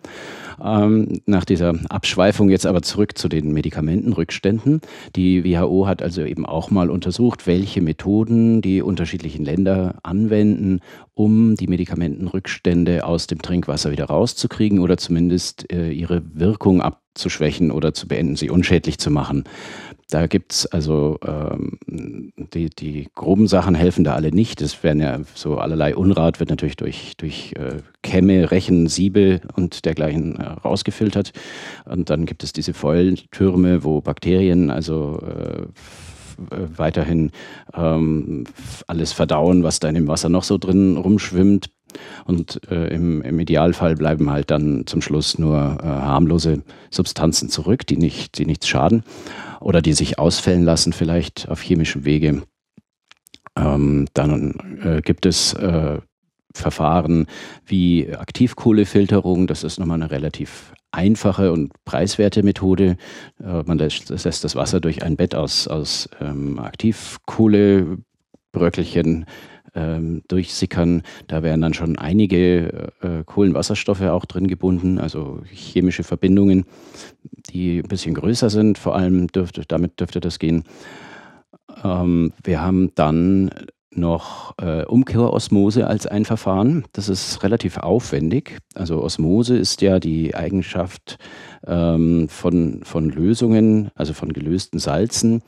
Ähm, 0.63 1.21
nach 1.27 1.45
dieser 1.45 1.75
Abschweifung 1.89 2.51
jetzt 2.51 2.67
aber 2.67 2.83
zurück 2.83 3.17
zu 3.17 3.29
den 3.29 3.53
Medikamentenrückständen. 3.53 4.81
Die 5.15 5.45
WHO 5.45 5.87
hat 5.87 6.03
also 6.03 6.23
eben 6.23 6.47
auch 6.47 6.71
mal 6.71 6.91
untersucht, 6.91 7.47
welche 7.47 7.81
Methoden 7.81 8.61
die 8.61 8.83
unterschiedlichen 8.83 9.45
Länder 9.45 9.97
anwenden, 10.03 10.81
um 11.15 11.55
die 11.55 11.67
Medikamentenrückstände 11.67 13.05
aus 13.05 13.27
dem 13.27 13.43
Trinkwasser 13.43 13.91
wieder 13.91 14.07
rauszukriegen 14.07 14.81
oder 14.81 14.97
zumindest 14.97 15.73
äh, 15.73 15.91
ihre 15.91 16.23
Wirkung 16.35 16.81
abzuschwächen 16.81 17.71
oder 17.71 17.95
zu 17.95 18.09
beenden, 18.09 18.37
sie 18.37 18.51
unschädlich 18.51 18.99
zu 18.99 19.11
machen. 19.11 19.45
Da 20.11 20.27
gibt 20.27 20.55
es 20.55 20.67
also 20.67 21.19
ähm, 21.23 21.79
die, 21.87 22.71
die 22.71 23.09
groben 23.15 23.47
Sachen 23.47 23.75
helfen 23.75 24.05
da 24.05 24.15
alle 24.15 24.31
nicht. 24.31 24.63
Es 24.63 24.83
werden 24.83 25.03
ja 25.03 25.21
so 25.35 25.59
allerlei 25.59 25.95
Unrat 25.95 26.41
wird 26.41 26.49
natürlich 26.49 26.77
durch, 26.77 27.15
durch 27.19 27.53
äh, 27.59 27.83
Kämme, 28.03 28.51
Rechen, 28.51 28.89
Siebe 28.89 29.43
und 29.55 29.85
dergleichen 29.85 30.37
äh, 30.37 30.45
rausgefiltert. 30.45 31.33
Und 31.85 32.09
dann 32.09 32.25
gibt 32.25 32.43
es 32.43 32.55
diese 32.55 32.73
Fäultürme, 32.73 33.85
wo 33.85 34.01
Bakterien 34.01 34.71
also 34.71 35.21
äh, 35.21 35.67
weiterhin 36.49 37.31
ähm, 37.75 38.45
alles 38.87 39.13
verdauen, 39.13 39.63
was 39.63 39.79
da 39.79 39.89
in 39.89 39.95
dem 39.95 40.09
Wasser 40.09 40.31
noch 40.31 40.45
so 40.45 40.57
drin 40.57 40.97
rumschwimmt. 40.97 41.67
Und 42.25 42.61
äh, 42.71 42.95
im, 42.95 43.21
im, 43.23 43.41
Idealfall 43.41 43.95
bleiben 43.95 44.31
halt 44.31 44.51
dann 44.51 44.87
zum 44.87 45.03
Schluss 45.03 45.39
nur 45.39 45.79
äh, 45.83 45.87
harmlose 45.87 46.63
Substanzen 46.91 47.49
zurück, 47.49 47.87
die, 47.87 47.97
nicht, 47.97 48.39
die 48.39 48.47
nichts 48.47 48.69
schaden 48.69 49.03
oder 49.61 49.83
die 49.83 49.93
sich 49.93 50.19
ausfällen 50.19 50.65
lassen, 50.65 50.93
vielleicht 50.93 51.49
auf 51.49 51.61
chemischem 51.61 52.05
Wege. 52.05 52.43
Ähm, 53.57 54.07
dann 54.15 54.81
äh, 54.83 55.01
gibt 55.03 55.27
es 55.27 55.53
äh, 55.55 55.99
Verfahren 56.55 57.27
wie 57.67 58.15
Aktivkohlefilterung. 58.15 59.47
Das 59.47 59.65
ist 59.65 59.79
nochmal 59.79 60.03
eine 60.03 60.11
relativ 60.11 60.73
einfache 60.91 61.53
und 61.53 61.73
preiswerte 61.85 62.43
Methode. 62.43 62.97
Äh, 63.41 63.63
man 63.65 63.79
lässt, 63.79 64.11
lässt, 64.11 64.45
das 64.45 64.57
Wasser 64.57 64.81
durch 64.81 65.03
ein 65.03 65.17
Bett 65.17 65.35
aus, 65.35 65.69
aus 65.69 66.09
ähm, 66.21 66.59
Aktivkohlebröckelchen 66.59 69.27
ähm, 69.75 70.23
durchsickern. 70.29 71.03
Da 71.27 71.43
werden 71.43 71.61
dann 71.61 71.75
schon 71.75 71.99
einige 71.99 72.93
äh, 73.01 73.25
Kohlenwasserstoffe 73.25 74.03
auch 74.03 74.25
drin 74.25 74.47
gebunden, 74.47 74.99
also 74.99 75.41
chemische 75.51 76.05
Verbindungen, 76.05 76.65
die 77.51 77.79
ein 77.79 77.89
bisschen 77.89 78.15
größer 78.15 78.51
sind. 78.51 78.79
Vor 78.79 78.95
allem 78.95 79.29
dürfte, 79.29 79.63
damit 79.67 80.01
dürfte 80.01 80.21
das 80.21 80.39
gehen. 80.39 80.65
Ähm, 81.85 82.33
wir 82.43 82.61
haben 82.61 82.93
dann 82.95 83.51
noch 83.91 84.55
äh, 84.59 84.85
Umkehrosmose 84.85 85.87
als 85.87 86.07
ein 86.07 86.25
Verfahren. 86.25 86.85
Das 86.93 87.09
ist 87.09 87.43
relativ 87.43 87.79
aufwendig. 87.79 88.59
Also 88.75 89.03
Osmose 89.03 89.57
ist 89.57 89.83
ja 89.83 89.99
die 89.99 90.35
Eigenschaft 90.35 91.19
ähm, 91.67 92.29
von, 92.29 92.81
von 92.85 93.09
Lösungen, 93.11 93.91
also 93.95 94.13
von 94.13 94.33
gelösten 94.33 94.79
Salzen, 94.79 95.43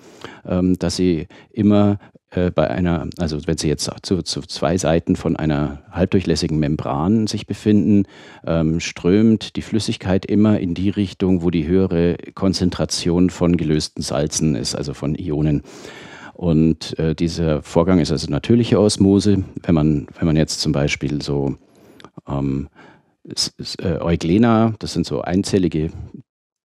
ähm, 0.47 0.79
dass 0.79 0.97
sie 0.97 1.29
immer 1.51 1.99
äh, 2.31 2.51
bei 2.51 2.71
einer, 2.71 3.09
also 3.19 3.39
wenn 3.47 3.59
Sie 3.59 3.69
jetzt 3.69 3.91
zu, 4.03 4.23
zu, 4.23 4.43
zwei 4.43 4.79
Seiten 4.79 5.17
von 5.17 5.37
einer 5.37 5.83
halbdurchlässigen 5.91 6.59
Membran 6.59 7.27
sich 7.27 7.47
befinden, 7.47 8.05
ähm, 8.47 8.79
strömt 8.79 9.57
die 9.57 9.63
Flüssigkeit 9.63 10.27
immer 10.27 10.61
in 10.61 10.75
die 10.75 10.91
Richtung, 10.91 11.43
wo 11.43 11.51
die 11.51 11.67
höhere 11.67 12.17
Konzentration 12.35 13.31
von 13.31 13.57
gelösten 13.57 14.03
Salzen 14.03 14.55
ist, 14.55 14.75
also 14.77 14.95
von 14.95 15.17
Ionen. 15.17 15.63
Und 16.35 16.99
äh, 16.99 17.15
dieser 17.15 17.63
Vorgang 17.63 17.99
ist 17.99 18.13
also 18.13 18.31
natürliche 18.31 18.81
Osmose. 18.81 19.45
Wenn 19.63 19.75
man, 19.75 20.07
wenn 20.19 20.27
man 20.27 20.37
jetzt 20.37 20.61
zum 20.61 20.73
Beispiel 20.73 21.21
so 21.21 21.57
ähm, 22.29 22.69
äh, 23.81 23.99
Euglena, 23.99 24.75
das 24.79 24.93
sind 24.93 25.05
so 25.05 25.21
einzellige 25.21 25.91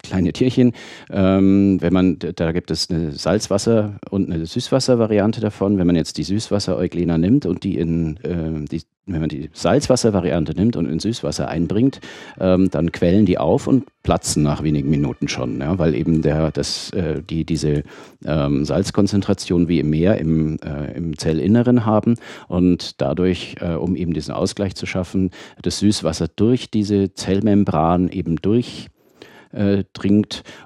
kleine 0.07 0.33
Tierchen. 0.33 0.73
Ähm, 1.09 1.77
wenn 1.81 1.93
man, 1.93 2.17
da 2.19 2.51
gibt 2.51 2.71
es 2.71 2.89
eine 2.89 3.11
Salzwasser- 3.11 3.99
und 4.09 4.31
eine 4.31 4.45
Süßwasser-Variante 4.45 5.41
davon. 5.41 5.77
Wenn 5.77 5.87
man 5.87 5.95
jetzt 5.95 6.17
die 6.17 6.23
Süßwasser-Euglena 6.23 7.17
nimmt 7.17 7.45
und 7.45 7.63
die 7.63 7.77
in 7.77 8.17
äh, 8.17 8.65
die 8.65 8.81
wenn 9.07 9.19
man 9.19 9.29
die 9.29 9.49
Salzwasser-Variante 9.53 10.53
nimmt 10.53 10.75
und 10.75 10.87
in 10.87 10.99
Süßwasser 10.99 11.47
einbringt, 11.47 11.99
ähm, 12.39 12.69
dann 12.71 12.91
quellen 12.91 13.25
die 13.25 13.37
auf 13.37 13.67
und 13.67 13.85
platzen 14.03 14.43
nach 14.43 14.63
wenigen 14.63 14.89
Minuten 14.89 15.27
schon, 15.27 15.59
ja, 15.59 15.77
weil 15.77 15.95
eben 15.95 16.21
der, 16.21 16.51
das, 16.51 16.89
äh, 16.91 17.21
die, 17.21 17.45
diese 17.45 17.83
ähm, 18.25 18.65
Salzkonzentration 18.65 19.67
wie 19.67 19.79
im 19.79 19.89
Meer 19.91 20.17
im, 20.17 20.57
äh, 20.63 20.95
im 20.95 21.17
Zellinneren 21.17 21.85
haben 21.85 22.15
und 22.47 22.99
dadurch, 23.01 23.55
äh, 23.61 23.73
um 23.73 23.95
eben 23.95 24.13
diesen 24.13 24.33
Ausgleich 24.33 24.75
zu 24.75 24.85
schaffen, 24.85 25.31
das 25.61 25.79
Süßwasser 25.79 26.27
durch 26.35 26.71
diese 26.71 27.13
Zellmembran 27.13 28.09
eben 28.09 28.37
durch 28.37 28.87
äh, 29.55 29.83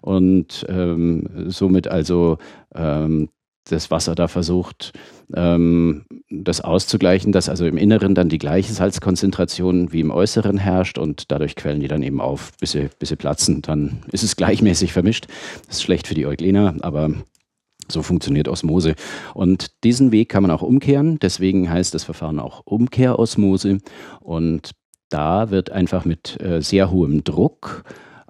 und 0.01 0.65
ähm, 0.67 1.29
somit 1.47 1.87
also 1.87 2.37
ähm, 2.75 3.29
das 3.71 3.91
Wasser 3.91 4.15
da 4.15 4.27
versucht, 4.27 4.93
ähm, 5.35 6.05
das 6.29 6.61
auszugleichen, 6.61 7.31
dass 7.31 7.49
also 7.49 7.65
im 7.65 7.77
Inneren 7.77 8.15
dann 8.15 8.29
die 8.29 8.37
gleiche 8.37 8.73
Salzkonzentration 8.73 9.91
wie 9.93 9.99
im 9.99 10.11
Äußeren 10.11 10.57
herrscht 10.57 10.97
und 10.97 11.31
dadurch 11.31 11.55
quellen 11.55 11.79
die 11.79 11.87
dann 11.87 12.03
eben 12.03 12.21
auf, 12.21 12.51
bis 12.59 12.71
sie, 12.71 12.89
bis 12.99 13.09
sie 13.09 13.15
platzen. 13.15 13.61
Dann 13.61 13.99
ist 14.11 14.23
es 14.23 14.35
gleichmäßig 14.35 14.93
vermischt. 14.93 15.27
Das 15.67 15.77
ist 15.77 15.83
schlecht 15.83 16.07
für 16.07 16.15
die 16.15 16.25
Euglena, 16.25 16.75
aber 16.81 17.11
so 17.91 18.01
funktioniert 18.03 18.47
Osmose. 18.47 18.95
Und 19.33 19.83
diesen 19.83 20.11
Weg 20.11 20.29
kann 20.29 20.43
man 20.43 20.51
auch 20.51 20.61
umkehren. 20.61 21.19
Deswegen 21.19 21.69
heißt 21.69 21.93
das 21.93 22.03
Verfahren 22.03 22.39
auch 22.39 22.61
Umkehrosmose. 22.65 23.79
Und 24.19 24.71
da 25.09 25.49
wird 25.49 25.71
einfach 25.71 26.05
mit 26.05 26.39
äh, 26.41 26.61
sehr 26.61 26.91
hohem 26.91 27.23
Druck 27.23 27.83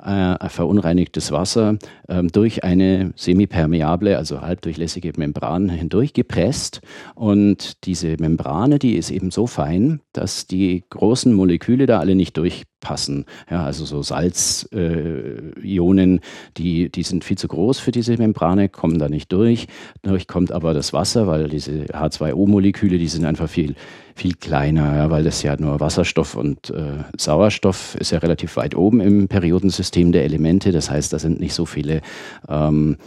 äh, 0.03 0.49
verunreinigtes 0.49 1.31
Wasser 1.31 1.77
äh, 2.07 2.23
durch 2.23 2.63
eine 2.63 3.13
semipermeable, 3.15 4.17
also 4.17 4.41
halbdurchlässige 4.41 5.11
Membran 5.17 5.69
hindurchgepresst. 5.69 6.81
Und 7.15 7.85
diese 7.85 8.15
Membrane, 8.19 8.79
die 8.79 8.95
ist 8.95 9.11
eben 9.11 9.31
so 9.31 9.47
fein, 9.47 10.01
dass 10.13 10.47
die 10.47 10.83
großen 10.89 11.33
Moleküle 11.33 11.85
da 11.85 11.99
alle 11.99 12.15
nicht 12.15 12.37
durchpassen. 12.79 13.25
Ja, 13.49 13.65
also 13.65 13.85
so 13.85 14.01
Salzionen, 14.01 16.17
äh, 16.17 16.21
die, 16.57 16.89
die 16.89 17.03
sind 17.03 17.23
viel 17.23 17.37
zu 17.37 17.47
groß 17.47 17.79
für 17.79 17.91
diese 17.91 18.17
Membrane, 18.17 18.69
kommen 18.69 18.97
da 18.99 19.09
nicht 19.09 19.31
durch. 19.31 19.67
Dadurch 20.01 20.27
kommt 20.27 20.51
aber 20.51 20.73
das 20.73 20.93
Wasser, 20.93 21.27
weil 21.27 21.49
diese 21.49 21.85
H2O-Moleküle, 21.85 22.97
die 22.97 23.07
sind 23.07 23.25
einfach 23.25 23.49
viel 23.49 23.75
viel 24.15 24.33
kleiner, 24.33 24.97
ja, 24.97 25.09
weil 25.09 25.23
das 25.23 25.43
ja 25.43 25.55
nur 25.57 25.79
Wasserstoff 25.79 26.35
und 26.35 26.71
äh, 26.71 27.05
Sauerstoff 27.17 27.95
ist 27.95 28.11
ja 28.11 28.17
relativ 28.17 28.57
weit 28.57 28.75
oben 28.75 28.99
im 28.99 29.29
Periodensystem 29.29 30.11
der 30.11 30.25
Elemente. 30.25 30.73
Das 30.73 30.91
heißt, 30.91 31.13
da 31.13 31.19
sind 31.19 31.39
nicht 31.39 31.53
so 31.53 31.65
viele 31.65 32.01
ähm, 32.49 32.97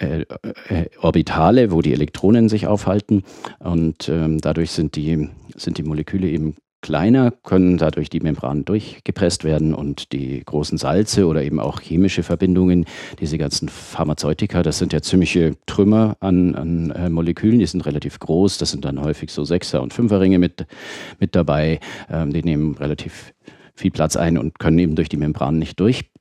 äh, 0.00 0.24
äh, 0.68 0.86
Orbitale, 1.00 1.70
wo 1.70 1.80
die 1.80 1.92
Elektronen 1.92 2.48
sich 2.48 2.66
aufhalten. 2.66 3.22
Und 3.60 4.08
ähm, 4.08 4.40
dadurch 4.40 4.72
sind 4.72 4.96
die, 4.96 5.28
sind 5.54 5.78
die 5.78 5.84
Moleküle 5.84 6.28
eben 6.28 6.56
kleiner, 6.82 7.30
können 7.30 7.78
dadurch 7.78 8.10
die 8.10 8.20
Membran 8.20 8.64
durchgepresst 8.64 9.44
werden 9.44 9.72
und 9.72 10.12
die 10.12 10.42
großen 10.44 10.76
Salze 10.76 11.26
oder 11.26 11.42
eben 11.42 11.58
auch 11.58 11.80
chemische 11.80 12.22
Verbindungen, 12.22 12.84
diese 13.20 13.38
ganzen 13.38 13.68
Pharmazeutika, 13.68 14.62
das 14.62 14.78
sind 14.78 14.92
ja 14.92 15.00
ziemliche 15.00 15.56
Trümmer 15.66 16.16
an, 16.20 16.54
an 16.54 16.90
äh, 16.90 17.08
Molekülen, 17.08 17.58
die 17.58 17.66
sind 17.66 17.86
relativ 17.86 18.18
groß, 18.18 18.58
das 18.58 18.72
sind 18.72 18.84
dann 18.84 19.00
häufig 19.00 19.30
so 19.30 19.44
Sechser- 19.44 19.82
und 19.82 19.94
Fünferringe 19.94 20.38
mit, 20.38 20.66
mit 21.18 21.34
dabei, 21.34 21.80
ähm, 22.10 22.32
die 22.32 22.42
nehmen 22.42 22.74
relativ 22.74 23.32
viel 23.74 23.90
Platz 23.90 24.16
ein 24.16 24.36
und 24.36 24.58
können 24.58 24.78
eben 24.78 24.94
durch 24.94 25.08
die 25.08 25.16
Membran 25.16 25.58
nicht 25.58 25.80
durch. 25.80 26.11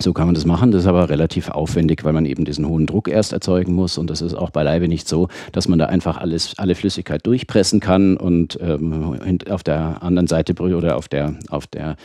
So 0.00 0.12
kann 0.12 0.26
man 0.26 0.34
das 0.34 0.46
machen. 0.46 0.72
Das 0.72 0.82
ist 0.82 0.88
aber 0.88 1.08
relativ 1.08 1.48
aufwendig, 1.50 2.04
weil 2.04 2.12
man 2.12 2.26
eben 2.26 2.44
diesen 2.44 2.66
hohen 2.66 2.86
Druck 2.86 3.08
erst 3.08 3.32
erzeugen 3.32 3.74
muss. 3.74 3.98
Und 3.98 4.10
das 4.10 4.22
ist 4.22 4.34
auch 4.34 4.50
beileibe 4.50 4.88
nicht 4.88 5.08
so, 5.08 5.28
dass 5.52 5.68
man 5.68 5.78
da 5.78 5.86
einfach 5.86 6.16
alles, 6.16 6.54
alle 6.58 6.74
Flüssigkeit 6.74 7.26
durchpressen 7.26 7.80
kann 7.80 8.16
und 8.16 8.58
ähm, 8.60 9.38
auf 9.48 9.62
der 9.62 10.02
anderen 10.02 10.26
Seite 10.26 10.54
oder 10.54 10.96
auf 10.96 11.08
der, 11.08 11.34
auf 11.50 11.66
der 11.66 11.96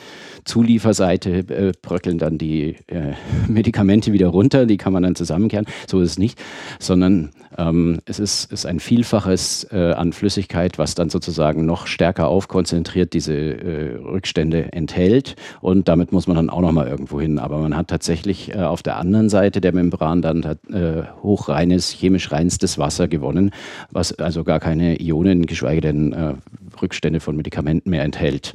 Zulieferseite 0.45 1.39
äh, 1.49 1.71
bröckeln 1.81 2.17
dann 2.17 2.37
die 2.37 2.75
äh, 2.87 3.13
Medikamente 3.47 4.13
wieder 4.13 4.27
runter. 4.27 4.65
Die 4.65 4.77
kann 4.77 4.93
man 4.93 5.03
dann 5.03 5.15
zusammenkehren. 5.15 5.65
So 5.87 6.01
ist 6.01 6.11
es 6.11 6.17
nicht, 6.17 6.39
sondern 6.79 7.31
ähm, 7.57 7.99
es 8.05 8.19
ist, 8.19 8.51
ist, 8.51 8.65
ein 8.65 8.79
Vielfaches 8.79 9.67
äh, 9.71 9.93
an 9.93 10.13
Flüssigkeit, 10.13 10.77
was 10.77 10.95
dann 10.95 11.09
sozusagen 11.09 11.65
noch 11.65 11.87
stärker 11.87 12.27
aufkonzentriert 12.27 13.13
diese 13.13 13.33
äh, 13.33 13.95
Rückstände 13.95 14.71
enthält. 14.73 15.35
Und 15.61 15.87
damit 15.87 16.11
muss 16.11 16.27
man 16.27 16.35
dann 16.35 16.49
auch 16.49 16.61
nochmal 16.61 16.87
irgendwo 16.87 17.19
hin. 17.19 17.39
Aber 17.39 17.57
man 17.59 17.75
hat 17.77 17.87
tatsächlich 17.87 18.53
äh, 18.53 18.57
auf 18.57 18.83
der 18.83 18.97
anderen 18.97 19.29
Seite 19.29 19.61
der 19.61 19.73
Membran 19.73 20.21
dann 20.21 20.43
äh, 20.43 21.03
hochreines, 21.23 21.89
chemisch 21.91 22.31
reinstes 22.31 22.77
Wasser 22.77 23.07
gewonnen, 23.07 23.51
was 23.91 24.13
also 24.13 24.43
gar 24.43 24.59
keine 24.59 24.99
Ionen, 25.01 25.45
geschweige 25.45 25.81
denn 25.81 26.13
äh, 26.13 26.33
Rückstände 26.81 27.19
von 27.19 27.35
Medikamenten 27.35 27.89
mehr 27.89 28.03
enthält. 28.03 28.53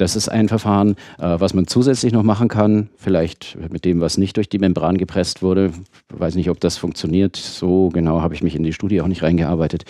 Das 0.00 0.16
ist 0.16 0.30
ein 0.30 0.48
Verfahren, 0.48 0.96
äh, 1.18 1.38
was 1.38 1.52
man 1.52 1.66
zusätzlich 1.66 2.14
noch 2.14 2.22
machen 2.22 2.48
kann, 2.48 2.88
vielleicht 2.96 3.58
mit 3.70 3.84
dem, 3.84 4.00
was 4.00 4.16
nicht 4.16 4.38
durch 4.38 4.48
die 4.48 4.58
Membran 4.58 4.96
gepresst 4.96 5.42
wurde. 5.42 5.72
Ich 6.12 6.18
weiß 6.18 6.36
nicht, 6.36 6.48
ob 6.48 6.58
das 6.58 6.78
funktioniert. 6.78 7.36
So 7.36 7.90
genau 7.90 8.22
habe 8.22 8.34
ich 8.34 8.42
mich 8.42 8.56
in 8.56 8.62
die 8.62 8.72
Studie 8.72 9.02
auch 9.02 9.08
nicht 9.08 9.22
reingearbeitet. 9.22 9.84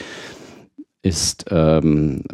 ist 1.02 1.46
ähm, 1.50 2.24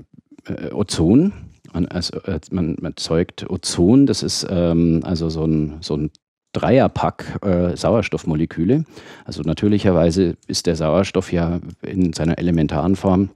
äh, 0.46 0.72
Ozon. 0.72 1.32
Man, 1.76 1.88
also, 1.88 2.16
äh, 2.22 2.40
man, 2.50 2.76
man 2.80 2.92
erzeugt 2.92 3.50
Ozon, 3.50 4.06
das 4.06 4.22
ist 4.22 4.46
ähm, 4.48 5.02
also 5.04 5.28
so 5.28 5.44
ein, 5.44 5.76
so 5.82 5.94
ein 5.94 6.10
Dreierpack 6.54 7.44
äh, 7.44 7.76
Sauerstoffmoleküle. 7.76 8.86
Also 9.26 9.42
natürlicherweise 9.42 10.38
ist 10.46 10.66
der 10.66 10.74
Sauerstoff 10.74 11.32
ja 11.32 11.60
in 11.82 12.14
seiner 12.14 12.38
elementaren 12.38 12.96
Form 12.96 13.28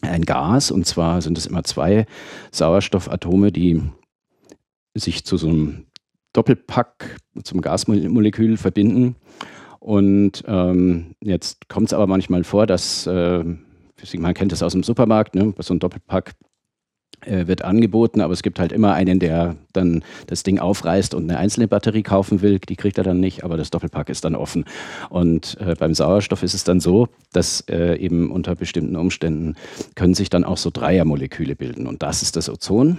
ein 0.00 0.24
Gas 0.24 0.72
und 0.72 0.84
zwar 0.84 1.22
sind 1.22 1.38
es 1.38 1.46
immer 1.46 1.62
zwei 1.62 2.06
Sauerstoffatome, 2.50 3.52
die 3.52 3.80
sich 4.94 5.24
zu 5.24 5.36
so 5.36 5.48
einem 5.48 5.84
Doppelpack, 6.32 7.18
zum 7.44 7.60
Gasmolekül 7.60 8.56
verbinden. 8.56 9.14
Und 9.78 10.42
ähm, 10.48 11.14
jetzt 11.22 11.68
kommt 11.68 11.86
es 11.86 11.92
aber 11.92 12.08
manchmal 12.08 12.42
vor, 12.42 12.66
dass, 12.66 13.06
äh, 13.06 13.44
man 14.18 14.34
kennt 14.34 14.50
das 14.50 14.64
aus 14.64 14.72
dem 14.72 14.82
Supermarkt, 14.82 15.36
ne, 15.36 15.54
so 15.60 15.72
ein 15.72 15.78
Doppelpack 15.78 16.34
wird 17.24 17.62
angeboten, 17.62 18.20
aber 18.20 18.32
es 18.32 18.42
gibt 18.42 18.58
halt 18.58 18.72
immer 18.72 18.94
einen, 18.94 19.18
der 19.18 19.56
dann 19.72 20.04
das 20.26 20.42
Ding 20.42 20.58
aufreißt 20.58 21.14
und 21.14 21.24
eine 21.24 21.38
einzelne 21.38 21.68
Batterie 21.68 22.02
kaufen 22.02 22.42
will. 22.42 22.58
Die 22.58 22.76
kriegt 22.76 22.98
er 22.98 23.04
dann 23.04 23.20
nicht, 23.20 23.44
aber 23.44 23.56
das 23.56 23.70
Doppelpack 23.70 24.08
ist 24.08 24.24
dann 24.24 24.34
offen. 24.34 24.64
Und 25.10 25.56
äh, 25.60 25.74
beim 25.74 25.94
Sauerstoff 25.94 26.42
ist 26.42 26.54
es 26.54 26.64
dann 26.64 26.80
so, 26.80 27.08
dass 27.32 27.62
äh, 27.68 27.96
eben 27.96 28.30
unter 28.30 28.54
bestimmten 28.54 28.96
Umständen 28.96 29.56
können 29.94 30.14
sich 30.14 30.30
dann 30.30 30.44
auch 30.44 30.56
so 30.56 30.70
Dreiermoleküle 30.70 31.56
bilden. 31.56 31.86
Und 31.86 32.02
das 32.02 32.22
ist 32.22 32.36
das 32.36 32.48
Ozon. 32.48 32.98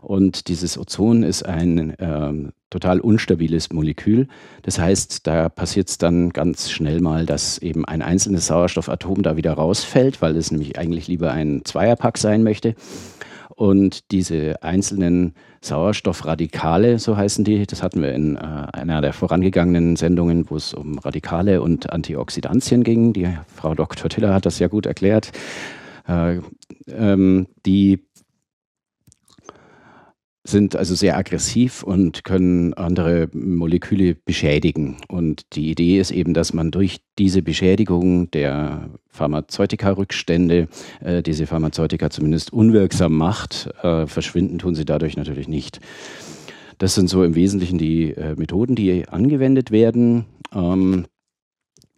Und 0.00 0.48
dieses 0.48 0.78
Ozon 0.78 1.22
ist 1.22 1.44
ein 1.44 1.94
ähm, 1.98 2.52
total 2.70 3.00
unstabiles 3.00 3.72
Molekül. 3.72 4.28
Das 4.62 4.78
heißt, 4.78 5.26
da 5.26 5.48
passiert 5.48 5.88
es 5.88 5.98
dann 5.98 6.30
ganz 6.30 6.70
schnell 6.70 7.00
mal, 7.00 7.26
dass 7.26 7.58
eben 7.58 7.84
ein 7.84 8.02
einzelnes 8.02 8.46
Sauerstoffatom 8.46 9.22
da 9.22 9.36
wieder 9.36 9.52
rausfällt, 9.52 10.22
weil 10.22 10.36
es 10.36 10.50
nämlich 10.50 10.78
eigentlich 10.78 11.08
lieber 11.08 11.32
ein 11.32 11.62
Zweierpack 11.64 12.18
sein 12.18 12.42
möchte. 12.42 12.74
Und 13.56 14.12
diese 14.12 14.62
einzelnen 14.62 15.32
Sauerstoffradikale, 15.62 16.98
so 16.98 17.16
heißen 17.16 17.42
die, 17.42 17.66
das 17.66 17.82
hatten 17.82 18.02
wir 18.02 18.12
in 18.12 18.36
äh, 18.36 18.40
einer 18.40 19.00
der 19.00 19.14
vorangegangenen 19.14 19.96
Sendungen, 19.96 20.48
wo 20.50 20.56
es 20.56 20.74
um 20.74 20.98
Radikale 20.98 21.62
und 21.62 21.90
Antioxidantien 21.90 22.84
ging. 22.84 23.14
Die 23.14 23.26
Frau 23.54 23.74
Dr. 23.74 24.10
Tiller 24.10 24.34
hat 24.34 24.44
das 24.44 24.58
ja 24.58 24.68
gut 24.68 24.84
erklärt. 24.84 25.32
Äh, 26.06 26.40
ähm, 26.88 27.46
die 27.64 28.04
sind 30.48 30.76
also 30.76 30.94
sehr 30.94 31.16
aggressiv 31.16 31.82
und 31.82 32.24
können 32.24 32.74
andere 32.74 33.28
Moleküle 33.32 34.14
beschädigen. 34.14 34.96
Und 35.08 35.54
die 35.54 35.70
Idee 35.70 35.98
ist 35.98 36.10
eben, 36.10 36.34
dass 36.34 36.52
man 36.52 36.70
durch 36.70 37.00
diese 37.18 37.42
Beschädigung 37.42 38.30
der 38.30 38.90
Pharmazeutika-Rückstände 39.08 40.68
äh, 41.00 41.22
diese 41.22 41.46
Pharmazeutika 41.46 42.10
zumindest 42.10 42.52
unwirksam 42.52 43.16
macht. 43.16 43.70
Äh, 43.82 44.06
verschwinden 44.06 44.58
tun 44.58 44.74
sie 44.74 44.84
dadurch 44.84 45.16
natürlich 45.16 45.48
nicht. 45.48 45.80
Das 46.78 46.94
sind 46.94 47.08
so 47.08 47.24
im 47.24 47.34
Wesentlichen 47.34 47.78
die 47.78 48.12
äh, 48.12 48.34
Methoden, 48.36 48.74
die 48.74 49.08
angewendet 49.08 49.70
werden. 49.70 50.26
Ähm, 50.54 51.06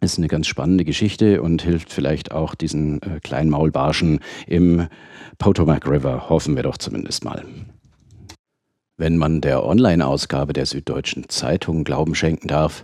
ist 0.01 0.17
eine 0.17 0.29
ganz 0.29 0.47
spannende 0.47 0.85
Geschichte 0.85 1.41
und 1.41 1.61
hilft 1.61 1.91
vielleicht 1.91 2.31
auch 2.31 2.55
diesen 2.55 3.01
äh, 3.01 3.19
kleinen 3.21 3.49
Maulbarschen 3.49 4.19
im 4.47 4.87
Potomac 5.37 5.89
River, 5.89 6.29
hoffen 6.29 6.55
wir 6.55 6.63
doch 6.63 6.77
zumindest 6.77 7.25
mal. 7.25 7.43
Wenn 8.99 9.15
man 9.15 9.39
der 9.39 9.65
Online-Ausgabe 9.65 10.51
der 10.51 10.65
Süddeutschen 10.65 11.29
Zeitung 11.29 11.85
Glauben 11.85 12.15
schenken 12.15 12.49
darf, 12.49 12.83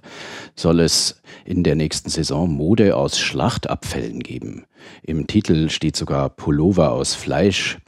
soll 0.56 0.80
es 0.80 1.22
in 1.44 1.62
der 1.62 1.76
nächsten 1.76 2.10
Saison 2.10 2.50
Mode 2.50 2.96
aus 2.96 3.20
Schlachtabfällen 3.20 4.22
geben. 4.22 4.64
Im 5.04 5.28
Titel 5.28 5.70
steht 5.70 5.98
sogar 5.98 6.30
Pullover 6.30 6.94
aus 6.94 7.16
Fleisch. 7.16 7.80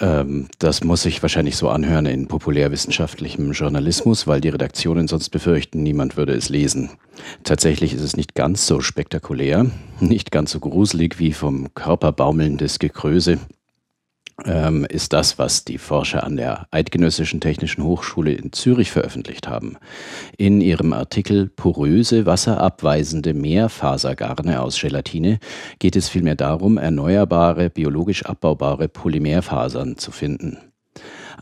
Ähm, 0.00 0.48
das 0.58 0.84
muss 0.84 1.00
sich 1.00 1.22
wahrscheinlich 1.22 1.56
so 1.56 1.70
anhören 1.70 2.04
in 2.04 2.28
populärwissenschaftlichem 2.28 3.52
Journalismus, 3.52 4.26
weil 4.26 4.42
die 4.42 4.50
Redaktionen 4.50 5.08
sonst 5.08 5.30
befürchten, 5.30 5.82
niemand 5.82 6.18
würde 6.18 6.34
es 6.34 6.50
lesen. 6.50 6.90
Tatsächlich 7.42 7.94
ist 7.94 8.02
es 8.02 8.18
nicht 8.18 8.34
ganz 8.34 8.66
so 8.66 8.82
spektakulär, 8.82 9.70
nicht 10.00 10.30
ganz 10.30 10.50
so 10.50 10.60
gruselig 10.60 11.18
wie 11.18 11.32
vom 11.32 11.72
Körper 11.72 12.12
baumelndes 12.12 12.78
Gekröse 12.78 13.38
ähm, 14.44 14.84
ist 14.84 15.12
das, 15.12 15.38
was 15.38 15.64
die 15.64 15.78
Forscher 15.78 16.24
an 16.24 16.36
der 16.36 16.66
Eidgenössischen 16.70 17.40
Technischen 17.40 17.82
Hochschule 17.82 18.32
in 18.32 18.52
Zürich 18.52 18.90
veröffentlicht 18.90 19.48
haben. 19.48 19.78
In 20.36 20.60
ihrem 20.60 20.92
Artikel 20.92 21.48
Poröse, 21.48 22.26
wasserabweisende 22.26 23.34
Mehrfasergarne 23.34 24.60
aus 24.60 24.80
Gelatine 24.80 25.38
geht 25.78 25.96
es 25.96 26.08
vielmehr 26.08 26.36
darum, 26.36 26.76
erneuerbare, 26.76 27.70
biologisch 27.70 28.24
abbaubare 28.26 28.88
Polymerfasern 28.88 29.96
zu 29.96 30.12
finden. 30.12 30.58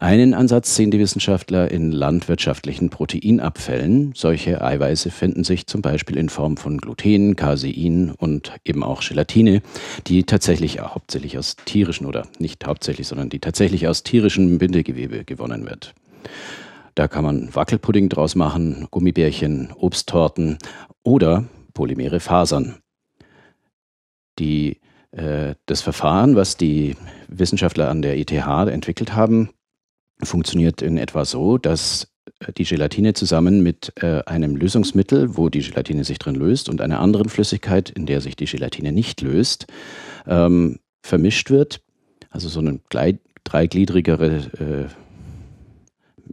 Einen 0.01 0.35
Ansatz 0.35 0.75
sehen 0.75 0.91
die 0.91 0.99
Wissenschaftler 0.99 1.71
in 1.71 1.93
landwirtschaftlichen 1.93 2.91
Proteinabfällen. 2.91 4.13
Solche 4.15 4.61
Eiweiße 4.61 5.11
finden 5.11 5.45
sich 5.45 5.67
zum 5.67 5.83
Beispiel 5.83 6.17
in 6.17 6.29
Form 6.29 6.57
von 6.57 6.79
Gluten, 6.79 7.37
Casein 7.37 8.13
und 8.17 8.53
eben 8.65 8.83
auch 8.83 9.03
Gelatine, 9.03 9.63
die 10.07 10.25
tatsächlich 10.25 10.81
hauptsächlich 10.81 11.39
aus 11.39 11.57
tierischen 11.65 12.07
oder 12.07 12.27
nicht 12.39 12.67
hauptsächlich, 12.67 13.07
sondern 13.07 13.31
die 13.31 13.39
tatsächlich 13.39 13.87
aus 13.87 14.03
tierischem 14.03 14.59
Bindegewebe 14.59 15.25
gewonnen 15.25 15.65
wird. 15.65 15.95
Da 16.95 17.09
kann 17.09 17.25
man 17.25 17.55
Wackelpudding 17.55 18.09
draus 18.09 18.35
machen, 18.35 18.89
Gummibärchen, 18.91 19.73
Obsttorten 19.77 20.59
oder 21.03 21.45
polymere 21.73 22.21
Fasern. 22.21 22.77
Die, 24.39 24.81
das 25.67 25.81
Verfahren, 25.81 26.35
was 26.35 26.57
die 26.57 26.97
Wissenschaftler 27.29 27.89
an 27.89 28.03
der 28.03 28.19
ETH 28.19 28.33
entwickelt 28.33 29.15
haben, 29.15 29.51
funktioniert 30.23 30.83
in 30.83 30.97
etwa 30.97 31.25
so, 31.25 31.59
dass 31.59 32.09
äh, 32.41 32.53
die 32.53 32.65
Gelatine 32.65 33.15
zusammen 33.15 33.63
mit 33.63 33.93
äh, 34.03 34.23
einem 34.25 34.57
Lösungsmittel, 34.57 35.37
wo 35.37 35.49
die 35.49 35.61
Gelatine 35.61 36.05
sich 36.05 36.19
drin 36.19 36.35
löst, 36.35 36.69
und 36.69 36.81
einer 36.81 37.01
anderen 37.01 37.29
Flüssigkeit, 37.29 37.91
in 37.91 38.07
der 38.07 38.21
sich 38.21 38.37
die 38.37 38.47
Gelatine 38.47 38.93
nicht 38.93 39.21
löst, 39.21 39.67
ähm, 40.27 40.79
vermischt 41.03 41.51
wird. 41.51 41.81
Also 42.31 42.49
so 42.49 42.61
eine 42.61 42.81
dreigliedrigere 43.45 44.37
äh, 44.59 44.87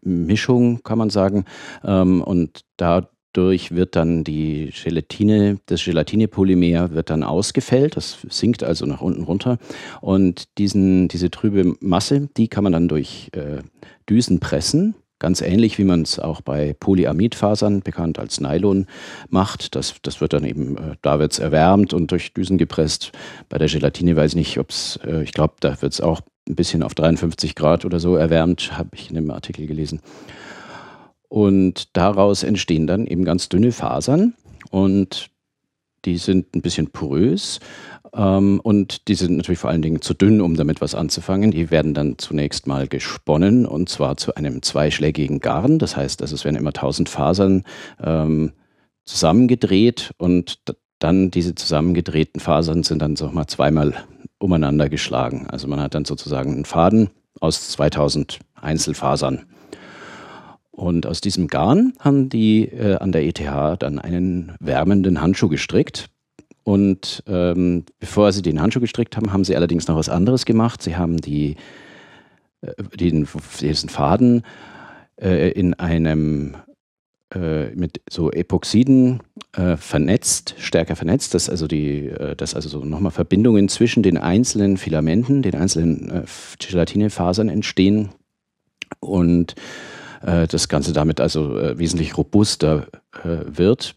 Mischung, 0.04 0.82
kann 0.84 0.98
man 0.98 1.10
sagen. 1.10 1.46
Ähm, 1.84 2.22
und 2.22 2.62
da 2.78 3.10
Dadurch 3.34 3.72
wird 3.72 3.96
dann 3.96 4.24
die 4.24 4.74
Gelatine, 4.84 5.60
das 5.67 5.84
Gelatinepolymer 5.84 6.91
wird 6.91 7.10
dann 7.10 7.24
ausgefällt, 7.24 7.96
das 7.96 8.17
sinkt 8.30 8.63
also 8.63 8.86
nach 8.86 9.02
unten 9.02 9.24
runter. 9.24 9.58
Und 10.02 10.58
diesen, 10.58 11.08
diese 11.08 11.32
trübe 11.32 11.76
Masse, 11.80 12.30
die 12.36 12.50
kann 12.50 12.63
man 12.63 12.74
dann 12.74 12.88
durch 12.89 13.30
äh, 13.34 13.62
Düsen 14.10 14.39
pressen, 14.39 14.96
ganz 15.20 15.39
ähnlich 15.41 15.78
wie 15.78 15.86
man 15.86 16.02
es 16.02 16.20
auch 16.20 16.41
bei 16.41 16.76
Polyamidfasern, 16.78 17.82
bekannt 17.82 18.20
als 18.20 18.41
Nylon, 18.41 18.88
macht. 19.30 19.76
Das, 19.76 19.96
das 20.02 20.20
wird 20.20 20.34
dann 20.34 20.44
eben, 20.44 20.76
äh, 20.78 20.96
da 21.02 21.20
wird 21.20 21.32
es 21.32 21.39
erwärmt 21.39 21.94
und 21.94 22.12
durch 22.12 22.34
Düsen 22.34 22.58
gepresst. 22.58 23.12
Bei 23.48 23.58
der 23.58 23.70
Gelatine 23.70 24.15
weiß 24.15 24.32
ich 24.32 24.36
nicht, 24.36 24.58
ob 24.58 24.72
es, 24.72 25.00
äh, 25.06 25.24
ich 25.24 25.32
glaube, 25.32 25.54
da 25.62 25.82
wird 25.82 25.94
es 25.94 26.02
auch 26.02 26.22
ein 26.50 26.56
bisschen 26.56 26.84
auf 26.84 26.96
53 26.96 27.56
Grad 27.56 27.86
oder 27.86 28.00
so 28.00 28.15
erwärmt, 28.15 28.78
habe 28.78 28.89
ich 28.96 29.10
in 29.10 29.17
einem 29.17 29.32
Artikel 29.32 29.67
gelesen. 29.67 30.02
Und 31.32 31.96
daraus 31.96 32.44
entstehen 32.44 32.88
dann 32.88 33.08
eben 33.08 33.24
ganz 33.24 33.48
dünne 33.48 33.72
Fasern 33.72 34.34
und 34.70 35.30
die 36.04 36.17
sind 36.17 36.54
ein 36.54 36.62
bisschen 36.62 36.88
porös 36.88 37.62
ähm, 38.13 38.60
und 38.62 39.08
die 39.08 39.15
sind 39.15 39.38
natürlich 39.38 39.60
vor 39.60 39.70
allen 39.70 39.82
Dingen 39.82 40.02
zu 40.02 40.13
dünn, 40.13 40.41
um 40.41 40.58
damit 40.58 40.82
was 40.82 40.94
anzufangen. 40.94 41.52
Die 41.52 41.72
werden 41.72 41.94
dann 41.94 42.17
zunächst 42.17 42.67
mal 42.67 42.86
gesponnen 42.86 43.65
und 43.65 43.88
zwar 43.88 44.17
zu 44.17 44.36
einem 44.36 44.62
zweischlägigen 44.62 45.39
Garn. 45.39 45.80
Das 45.80 45.96
heißt, 45.96 46.22
also 46.22 46.36
es 46.36 46.44
werden 46.44 46.58
immer 46.58 46.74
tausend 46.74 47.08
Fasern 47.08 47.63
ähm, 48.04 48.52
zusammengedreht 49.06 50.12
und 50.17 50.60
dann 51.00 51.32
diese 51.32 51.56
zusammengedrehten 51.56 52.41
Fasern 52.41 52.84
sind 52.84 53.02
dann 53.02 53.15
so 53.15 53.30
mal 53.30 53.48
zweimal 53.48 53.94
umeinander 54.38 54.89
geschlagen. 54.89 55.48
Also 55.50 55.70
man 55.70 55.80
hat 55.80 55.96
dann 55.96 56.04
sozusagen 56.04 56.52
einen 56.52 56.65
Faden 56.65 57.10
aus 57.39 57.70
2000 57.70 58.39
Einzelfasern. 58.56 59.46
Und 60.82 61.06
aus 61.06 61.22
diesem 61.22 61.48
Garn 61.48 61.94
haben 62.00 62.28
die 62.30 62.63
äh, 62.63 62.96
an 62.96 63.12
der 63.12 63.24
ETH 63.24 63.39
dann 63.78 64.00
einen 64.00 64.54
wärmenden 64.60 65.22
Handschuh 65.22 65.48
gestrickt. 65.48 66.10
Und 66.63 67.24
ähm, 67.28 67.84
bevor 68.00 68.32
sie 68.32 68.41
den 68.41 68.60
Handschuh 68.60 68.80
gestrickt 68.80 69.15
haben, 69.15 69.32
haben 69.32 69.44
sie 69.44 69.56
allerdings 69.56 69.88
noch 69.88 69.96
was 69.96 70.10
anderes 70.10 70.44
gemacht. 70.44 70.82
Sie 70.82 70.96
haben 70.96 71.17
die, 71.17 71.56
äh, 72.62 72.74
den, 72.98 73.28
diesen 73.60 73.89
Faden 73.89 74.41
äh, 75.22 75.52
in 75.52 75.76
einem 75.76 76.56
äh, 77.36 77.76
mit 77.76 78.02
so 78.10 78.32
Epoxiden 78.32 79.20
äh, 79.56 79.78
vernetzt, 79.78 80.56
stärker 80.58 80.96
vernetzt, 80.96 81.36
dass 81.36 81.48
also 81.48 81.67
die, 81.67 82.08
äh, 82.08 82.36
dass 82.36 82.56
also 82.56 82.70
so 82.70 82.84
nochmal 82.84 83.12
Verbindungen 83.12 83.70
zwischen 83.70 84.02
den 84.02 84.17
einzelnen 84.17 84.78
Filamenten, 84.78 85.44
den 85.44 85.54
einzelnen 85.54 86.26
Gelatinefasern 86.58 87.50
entstehen. 87.50 88.10
Und 89.00 89.54
äh, 90.22 90.48
das 90.48 90.68
Ganze 90.68 90.94
damit 90.94 91.20
also 91.20 91.58
äh, 91.58 91.78
wesentlich 91.78 92.18
robuster 92.18 92.88
äh, 93.24 93.46
wird. 93.46 93.96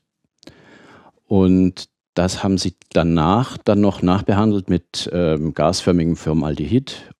Und 1.26 1.88
das 2.14 2.42
haben 2.44 2.58
sie 2.58 2.74
danach 2.92 3.58
dann 3.58 3.80
noch 3.80 4.02
nachbehandelt 4.02 4.68
mit 4.68 5.10
ähm, 5.12 5.54
gasförmigem 5.54 6.16
Formaldehyd 6.16 7.10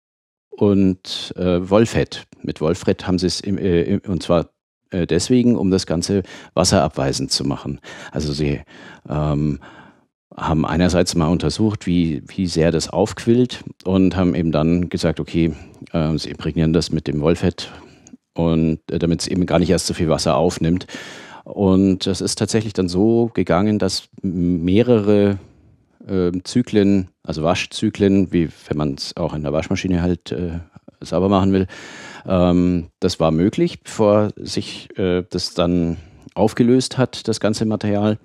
und 0.51 1.35
äh, 1.37 1.69
Wolfett. 1.69 2.27
Mit 2.43 2.61
Wolfret 2.61 3.07
haben 3.07 3.19
sie 3.19 3.27
es, 3.27 3.40
im, 3.40 3.59
äh, 3.59 3.99
und 4.07 4.23
zwar 4.23 4.51
deswegen, 4.93 5.57
um 5.57 5.73
das 5.73 5.87
Ganze 5.87 6.23
wasserabweisend 6.53 7.33
zu 7.33 7.45
machen. 7.45 7.81
Also 8.12 8.33
sie 8.33 8.61
ähm, 9.09 9.59
haben 10.37 10.67
einerseits 10.67 11.14
mal 11.14 11.29
untersucht, 11.29 11.87
wie, 11.87 12.23
wie 12.27 12.47
sehr 12.47 12.71
das 12.71 12.88
aufquillt 12.88 13.64
und 13.85 14.17
haben 14.17 14.35
eben 14.35 14.53
dann 14.53 14.88
gesagt, 14.88 15.21
okay, 15.21 15.55
äh, 15.93 16.19
sie 16.19 16.31
imprägnieren 16.31 16.73
das 16.73 16.90
mit 16.90 17.07
dem 17.07 17.21
Wollfett 17.21 17.73
und 18.35 18.81
äh, 18.90 18.99
damit 18.99 19.23
es 19.23 19.29
eben 19.29 19.47
gar 19.47 19.59
nicht 19.59 19.70
erst 19.70 19.87
so 19.87 19.94
viel 19.94 20.09
Wasser 20.09 20.37
aufnimmt. 20.37 20.87
Und 21.44 22.07
es 22.07 22.20
ist 22.20 22.38
tatsächlich 22.38 22.73
dann 22.73 22.88
so 22.88 23.31
gegangen, 23.35 23.79
dass 23.79 24.09
mehrere 24.23 25.38
äh, 26.07 26.33
Zyklen, 26.42 27.09
also 27.23 27.42
Waschzyklen, 27.42 28.33
wie 28.33 28.49
wenn 28.68 28.77
man 28.77 28.94
es 28.94 29.16
auch 29.16 29.35
in 29.35 29.42
der 29.42 29.53
Waschmaschine 29.53 30.03
halt 30.03 30.33
äh, 30.33 30.61
sauber 31.01 31.29
machen 31.29 31.53
will, 31.53 31.66
ähm, 32.27 32.88
das 33.01 33.20
war 33.20 33.31
möglich, 33.31 33.83
bevor 33.83 34.31
sich 34.37 34.88
äh, 34.99 35.25
das 35.29 35.55
dann 35.55 35.99
aufgelöst 36.35 36.99
hat, 36.99 37.29
das 37.29 37.40
ganze 37.40 37.64
Material. 37.64 38.18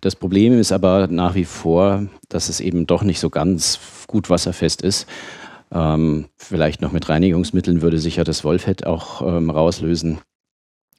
Das 0.00 0.16
Problem 0.16 0.58
ist 0.58 0.72
aber 0.72 1.08
nach 1.08 1.34
wie 1.34 1.44
vor, 1.44 2.06
dass 2.28 2.48
es 2.48 2.60
eben 2.60 2.86
doch 2.86 3.02
nicht 3.02 3.20
so 3.20 3.28
ganz 3.28 3.78
gut 4.06 4.30
wasserfest 4.30 4.82
ist. 4.82 5.06
Ähm, 5.72 6.26
vielleicht 6.36 6.80
noch 6.80 6.92
mit 6.92 7.08
Reinigungsmitteln 7.08 7.82
würde 7.82 7.98
sich 7.98 8.16
ja 8.16 8.24
das 8.24 8.44
Wollfett 8.44 8.86
auch 8.86 9.22
ähm, 9.22 9.50
rauslösen. 9.50 10.18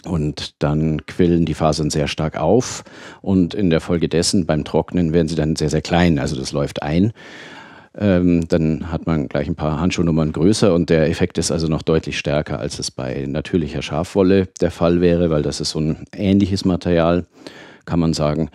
Und 0.04 0.62
dann 0.64 1.06
quillen 1.06 1.46
die 1.46 1.54
Fasern 1.54 1.92
sehr 1.92 2.08
stark 2.08 2.36
auf 2.38 2.84
und 3.22 3.54
in 3.54 3.70
der 3.70 3.82
Folge 3.82 4.10
dessen 4.10 4.48
beim 4.48 4.64
Trocknen 4.64 5.14
werden 5.14 5.28
sie 5.28 5.36
dann 5.36 5.56
sehr, 5.56 5.70
sehr 5.70 5.82
klein. 5.82 6.18
Also 6.18 6.36
das 6.36 6.54
läuft 6.54 6.82
ein. 6.82 7.14
Ähm, 7.98 8.48
dann 8.48 8.92
hat 8.92 9.06
man 9.06 9.28
gleich 9.28 9.48
ein 9.48 9.56
paar 9.56 9.80
Handschuhnummern 9.80 10.32
größer 10.32 10.74
und 10.74 10.90
der 10.90 11.10
Effekt 11.10 11.38
ist 11.38 11.52
also 11.52 11.68
noch 11.68 11.82
deutlich 11.82 12.18
stärker, 12.18 12.58
als 12.58 12.80
es 12.80 12.90
bei 12.90 13.26
natürlicher 13.28 13.82
Schafwolle 13.82 14.48
der 14.62 14.72
Fall 14.72 15.02
wäre, 15.02 15.30
weil 15.30 15.44
das 15.44 15.60
ist 15.60 15.72
so 15.72 15.80
ein 15.80 16.06
ähnliches 16.16 16.64
Material, 16.64 17.26
kann 17.86 18.00
man 18.00 18.14
sagen. 18.14 18.50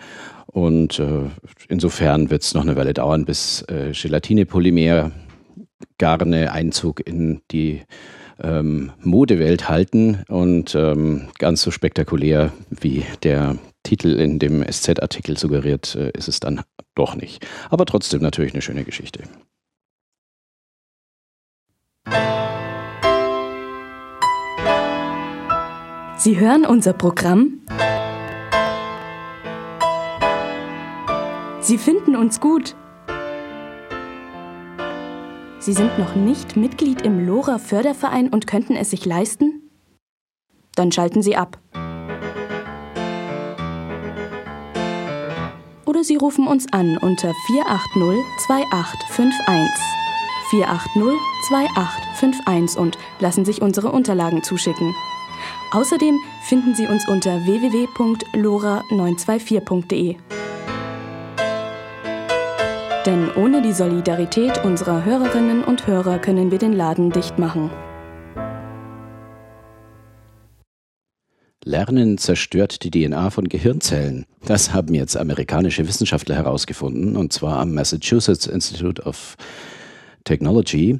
Und 0.47 0.97
äh, 0.99 1.29
insofern 1.69 2.29
wird 2.29 2.41
es 2.41 2.55
noch 2.55 2.63
eine 2.63 2.75
Weile 2.75 2.93
dauern, 2.93 3.25
bis 3.25 3.61
äh, 3.69 3.91
Gelatinepolymer 3.91 5.11
Garne 5.97 6.51
Einzug 6.51 7.05
in 7.07 7.41
die 7.51 7.83
ähm, 8.41 8.91
Modewelt 9.01 9.69
halten. 9.69 10.23
Und 10.27 10.75
ähm, 10.75 11.29
ganz 11.39 11.61
so 11.61 11.71
spektakulär 11.71 12.51
wie 12.69 13.05
der 13.23 13.57
Titel 13.83 14.09
in 14.09 14.39
dem 14.39 14.63
SZ-Artikel 14.63 15.37
suggeriert, 15.37 15.95
äh, 15.95 16.11
ist 16.11 16.27
es 16.27 16.39
dann 16.39 16.61
doch 16.95 17.15
nicht. 17.15 17.45
Aber 17.69 17.85
trotzdem 17.85 18.21
natürlich 18.21 18.53
eine 18.53 18.61
schöne 18.61 18.83
Geschichte. 18.83 19.23
Sie 26.17 26.39
hören 26.39 26.65
unser 26.65 26.93
Programm 26.93 27.61
Sie 31.67 31.77
finden 31.77 32.15
uns 32.15 32.39
gut. 32.39 32.77
Sie 35.59 35.73
sind 35.73 35.97
noch 35.97 36.13
nicht 36.15 36.55
Mitglied 36.55 37.01
im 37.01 37.25
Lora 37.25 37.57
Förderverein 37.57 38.29
und 38.29 38.45
könnten 38.47 38.75
es 38.75 38.91
sich 38.91 39.05
leisten? 39.05 39.63
Dann 40.75 40.91
schalten 40.91 41.23
Sie 41.23 41.35
ab. 41.35 41.57
Oder 45.85 46.03
Sie 46.03 46.15
rufen 46.15 46.45
uns 46.47 46.71
an 46.71 46.97
unter 46.97 47.33
480 47.47 48.23
2851. 48.45 49.83
480 50.51 51.19
2851 51.49 52.79
und 52.79 52.97
lassen 53.19 53.43
sich 53.43 53.61
unsere 53.61 53.91
Unterlagen 53.91 54.43
zuschicken. 54.43 54.95
Außerdem 55.71 56.17
finden 56.43 56.75
Sie 56.75 56.85
uns 56.85 57.07
unter 57.07 57.43
www.lora924.de. 57.45 60.17
Denn 63.07 63.31
ohne 63.37 63.61
die 63.61 63.71
Solidarität 63.71 64.65
unserer 64.65 65.05
Hörerinnen 65.05 65.63
und 65.63 65.87
Hörer 65.87 66.19
können 66.19 66.51
wir 66.51 66.57
den 66.57 66.73
Laden 66.73 67.09
dicht 67.09 67.39
machen. 67.39 67.71
Lernen 71.63 72.17
zerstört 72.17 72.83
die 72.83 72.91
DNA 72.91 73.29
von 73.29 73.47
Gehirnzellen. 73.47 74.25
Das 74.45 74.73
haben 74.73 74.93
jetzt 74.93 75.15
amerikanische 75.15 75.87
Wissenschaftler 75.87 76.35
herausgefunden, 76.35 77.15
und 77.15 77.31
zwar 77.31 77.59
am 77.59 77.73
Massachusetts 77.73 78.45
Institute 78.45 79.01
of 79.01 79.37
Technology. 80.25 80.99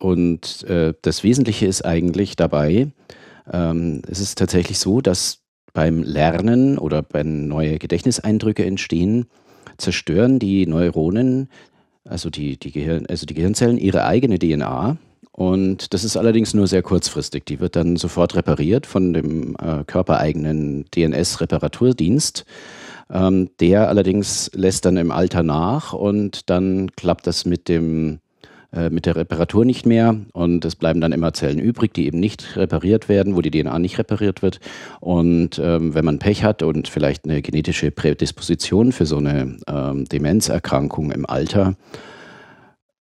Und 0.00 0.64
äh, 0.64 0.92
das 1.02 1.22
Wesentliche 1.22 1.66
ist 1.66 1.84
eigentlich 1.84 2.34
dabei, 2.34 2.90
ähm, 3.52 4.02
es 4.08 4.18
ist 4.18 4.38
tatsächlich 4.38 4.80
so, 4.80 5.00
dass 5.00 5.38
beim 5.72 6.02
Lernen 6.02 6.78
oder 6.78 7.04
wenn 7.12 7.46
neue 7.46 7.78
Gedächtniseindrücke 7.78 8.64
entstehen, 8.64 9.26
zerstören 9.78 10.38
die 10.38 10.66
Neuronen, 10.66 11.48
also 12.04 12.30
die, 12.30 12.58
die, 12.58 12.72
Gehirn, 12.72 13.06
also 13.06 13.26
die 13.26 13.34
Gehirnzellen, 13.34 13.78
ihre 13.78 14.04
eigene 14.04 14.38
DNA. 14.38 14.96
Und 15.32 15.92
das 15.92 16.02
ist 16.02 16.16
allerdings 16.16 16.54
nur 16.54 16.66
sehr 16.66 16.82
kurzfristig. 16.82 17.44
Die 17.44 17.60
wird 17.60 17.76
dann 17.76 17.96
sofort 17.96 18.34
repariert 18.34 18.86
von 18.86 19.12
dem 19.12 19.54
äh, 19.56 19.84
körpereigenen 19.84 20.86
DNS-Reparaturdienst. 20.94 22.46
Ähm, 23.10 23.50
der 23.60 23.88
allerdings 23.88 24.50
lässt 24.54 24.84
dann 24.84 24.96
im 24.96 25.10
Alter 25.10 25.42
nach 25.42 25.92
und 25.92 26.48
dann 26.50 26.90
klappt 26.96 27.26
das 27.26 27.44
mit 27.44 27.68
dem 27.68 28.18
mit 28.90 29.06
der 29.06 29.16
Reparatur 29.16 29.64
nicht 29.64 29.86
mehr 29.86 30.16
und 30.32 30.64
es 30.64 30.76
bleiben 30.76 31.00
dann 31.00 31.12
immer 31.12 31.32
Zellen 31.32 31.58
übrig, 31.58 31.94
die 31.94 32.06
eben 32.06 32.20
nicht 32.20 32.56
repariert 32.56 33.08
werden, 33.08 33.34
wo 33.34 33.40
die 33.40 33.50
DNA 33.50 33.78
nicht 33.78 33.98
repariert 33.98 34.42
wird. 34.42 34.60
Und 35.00 35.58
ähm, 35.58 35.94
wenn 35.94 36.04
man 36.04 36.18
Pech 36.18 36.44
hat 36.44 36.62
und 36.62 36.88
vielleicht 36.88 37.24
eine 37.24 37.42
genetische 37.42 37.90
Prädisposition 37.90 38.92
für 38.92 39.06
so 39.06 39.16
eine 39.16 39.56
ähm, 39.66 40.04
Demenzerkrankung 40.04 41.10
im 41.10 41.26
Alter, 41.26 41.74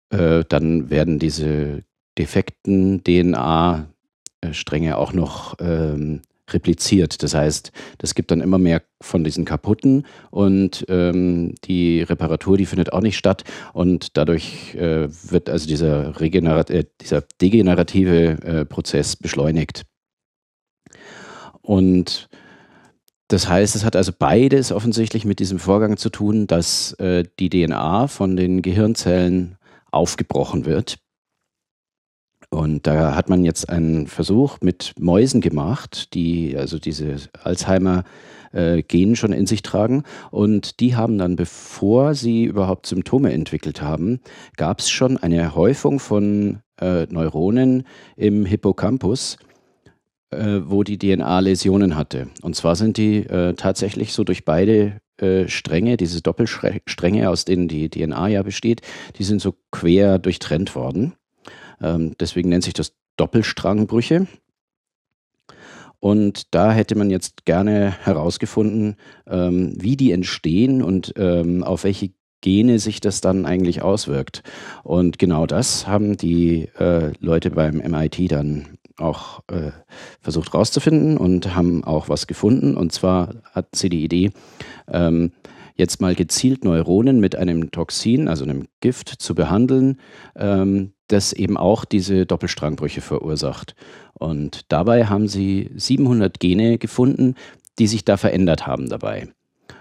äh, 0.10 0.44
dann 0.48 0.90
werden 0.90 1.20
diese 1.20 1.84
defekten 2.18 3.04
DNA-Stränge 3.04 4.98
auch 4.98 5.14
noch 5.14 5.56
ähm, 5.60 6.22
repliziert. 6.50 7.24
Das 7.24 7.34
heißt, 7.34 7.72
das 7.98 8.16
gibt 8.16 8.32
dann 8.32 8.42
immer 8.42 8.58
mehr 8.58 8.82
von 9.02 9.24
diesen 9.24 9.46
kaputten 9.46 10.06
und 10.32 10.86
ähm, 10.90 11.56
die 11.66 12.02
Reparatur, 12.02 12.58
die 12.58 12.66
findet 12.66 12.94
auch 12.94 13.02
nicht 13.02 13.18
statt 13.18 13.44
und 13.74 14.18
dadurch 14.18 14.76
äh, 14.76 15.08
wird 15.32 15.50
also 15.50 15.68
dieser, 15.68 16.20
Regenerat 16.20 16.70
äh, 16.70 16.86
dieser 17.02 17.24
degenerative 17.42 18.42
äh, 18.44 18.66
Prozess 18.66 19.16
beschleunigt. 19.16 19.86
Und 21.62 22.30
das 23.28 23.50
heißt, 23.50 23.76
es 23.76 23.84
hat 23.84 23.96
also 23.96 24.14
beides 24.18 24.72
offensichtlich 24.72 25.26
mit 25.26 25.40
diesem 25.40 25.60
Vorgang 25.60 25.98
zu 25.98 26.10
tun, 26.10 26.48
dass 26.48 26.94
äh, 26.94 27.26
die 27.40 27.50
DNA 27.50 28.08
von 28.08 28.38
den 28.38 28.62
Gehirnzellen 28.62 29.58
aufgebrochen 29.92 30.66
wird 30.66 30.98
und 32.50 32.88
da 32.88 33.16
hat 33.16 33.30
man 33.30 33.44
jetzt 33.44 33.70
einen 33.70 34.08
Versuch 34.08 34.58
mit 34.62 34.94
Mäusen 34.98 35.42
gemacht, 35.42 36.14
die 36.14 36.56
also 36.58 36.80
diese 36.80 37.18
Alzheimer 37.44 38.06
äh, 38.54 38.84
Gen 38.84 39.18
schon 39.18 39.34
in 39.34 39.46
sich 39.46 39.62
tragen. 39.64 40.04
Und 40.32 40.80
die 40.80 40.96
haben 40.96 41.18
dann, 41.18 41.36
bevor 41.36 42.16
sie 42.16 42.46
überhaupt 42.46 42.88
Symptome 42.88 43.34
entwickelt 43.34 43.82
haben, 43.82 44.22
gab 44.56 44.80
es 44.80 44.90
schon 44.90 45.18
eine 45.18 45.56
Häufung 45.56 46.00
von 46.00 46.60
äh, 46.80 47.06
Neuronen 47.10 47.84
im 48.16 48.46
Hippocampus, 48.46 49.38
äh, 50.30 50.62
wo 50.64 50.84
die 50.84 50.98
DNA 50.98 51.42
Läsionen 51.42 51.98
hatte. 51.98 52.30
Und 52.42 52.56
zwar 52.56 52.78
sind 52.78 52.96
die 52.96 53.18
äh, 53.26 53.56
tatsächlich 53.56 54.14
so 54.14 54.24
durch 54.24 54.46
beide 54.46 55.02
äh, 55.18 55.50
Stränge, 55.50 55.98
diese 55.98 56.22
Doppelstränge, 56.22 57.30
aus 57.30 57.44
denen 57.44 57.68
die 57.68 57.90
DNA 57.90 58.30
ja 58.30 58.44
besteht, 58.44 58.82
die 59.18 59.24
sind 59.24 59.42
so 59.42 59.54
quer 59.72 60.18
durchtrennt 60.18 60.76
worden. 60.76 61.14
Ähm, 61.82 62.16
deswegen 62.20 62.50
nennt 62.50 62.64
sich 62.64 62.74
das 62.74 62.94
Doppelstrangbrüche. 63.18 64.28
Und 66.00 66.54
da 66.54 66.72
hätte 66.72 66.96
man 66.96 67.10
jetzt 67.10 67.46
gerne 67.46 67.92
herausgefunden, 68.04 68.96
ähm, 69.28 69.74
wie 69.78 69.98
die 69.98 70.12
entstehen 70.12 70.84
und 70.84 71.14
ähm, 71.18 71.64
auf 71.64 71.84
welche 71.84 72.12
Gene 72.42 72.78
sich 72.78 73.02
das 73.02 73.20
dann 73.20 73.46
eigentlich 73.46 73.82
auswirkt. 73.82 74.44
Und 74.84 75.18
genau 75.18 75.48
das 75.48 75.88
haben 75.88 76.16
die 76.18 76.70
äh, 76.78 77.14
Leute 77.20 77.50
beim 77.50 77.78
MIT 77.78 78.32
dann 78.32 78.78
auch 78.98 79.42
äh, 79.48 79.72
versucht 80.22 80.54
herauszufinden 80.54 81.18
und 81.18 81.56
haben 81.56 81.84
auch 81.84 82.10
was 82.10 82.28
gefunden. 82.28 82.78
Und 82.78 82.92
zwar 82.92 83.36
hatten 83.52 83.76
sie 83.76 83.90
die 83.90 84.04
Idee, 84.04 84.32
ähm, 84.88 85.32
jetzt 85.78 86.02
mal 86.02 86.16
gezielt 86.16 86.64
Neuronen 86.64 87.20
mit 87.20 87.36
einem 87.36 87.72
Toxin, 87.72 88.28
also 88.28 88.44
einem 88.44 88.68
Gift, 88.82 89.10
zu 89.10 89.36
behandeln, 89.36 90.00
ähm, 90.36 90.92
das 91.08 91.32
eben 91.34 91.56
auch 91.56 91.86
diese 91.86 92.26
Doppelstrangbrüche 92.26 93.02
verursacht. 93.02 93.76
Und 94.14 94.66
dabei 94.70 95.06
haben 95.06 95.28
sie 95.28 95.70
700 95.76 96.40
Gene 96.40 96.78
gefunden, 96.78 97.36
die 97.80 97.88
sich 97.88 98.04
da 98.04 98.18
verändert 98.18 98.68
haben 98.68 98.90
dabei. 98.90 99.30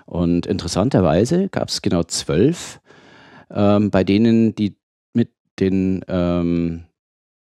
Und 0.05 0.47
interessanterweise 0.47 1.49
gab 1.49 1.68
es 1.68 1.82
genau 1.82 2.05
zwölf, 2.05 2.80
ähm, 3.51 3.90
bei 3.90 4.05
denen 4.05 4.55
die 4.55 4.76
mit 5.14 5.30
den 5.59 6.05
ähm, 6.09 6.86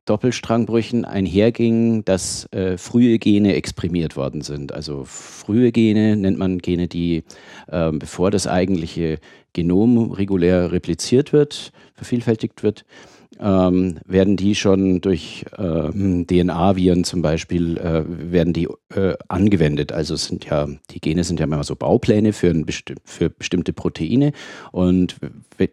Doppelstrangbrüchen 0.05 1.05
einherging, 1.05 2.03
dass 2.03 2.51
äh, 2.51 2.77
frühe 2.77 3.19
Gene 3.19 3.55
exprimiert 3.55 4.15
worden 4.15 4.41
sind. 4.41 4.73
Also 4.73 5.03
frühe 5.05 5.71
Gene 5.71 6.15
nennt 6.17 6.37
man 6.37 6.59
Gene, 6.59 6.87
die, 6.87 7.23
äh, 7.67 7.91
bevor 7.91 8.29
das 8.29 8.47
eigentliche 8.47 9.19
Genom 9.53 10.11
regulär 10.11 10.71
repliziert 10.71 11.31
wird, 11.31 11.71
vervielfältigt 11.95 12.63
wird, 12.63 12.85
ähm, 13.39 13.99
werden 14.05 14.35
die 14.37 14.55
schon 14.55 15.01
durch 15.01 15.45
äh, 15.57 15.89
DNA-Viren 15.91 17.03
zum 17.03 17.21
Beispiel, 17.21 17.77
äh, 17.77 18.03
werden 18.07 18.53
die 18.53 18.67
äh, 18.93 19.15
angewendet. 19.27 19.91
Also 19.91 20.15
sind 20.15 20.45
ja, 20.45 20.67
die 20.91 20.99
Gene 20.99 21.23
sind 21.23 21.39
ja 21.39 21.45
immer 21.45 21.63
so 21.63 21.75
Baupläne 21.75 22.33
für, 22.33 22.53
besti 22.53 22.95
für 23.03 23.29
bestimmte 23.29 23.73
Proteine 23.73 24.33
und 24.71 25.17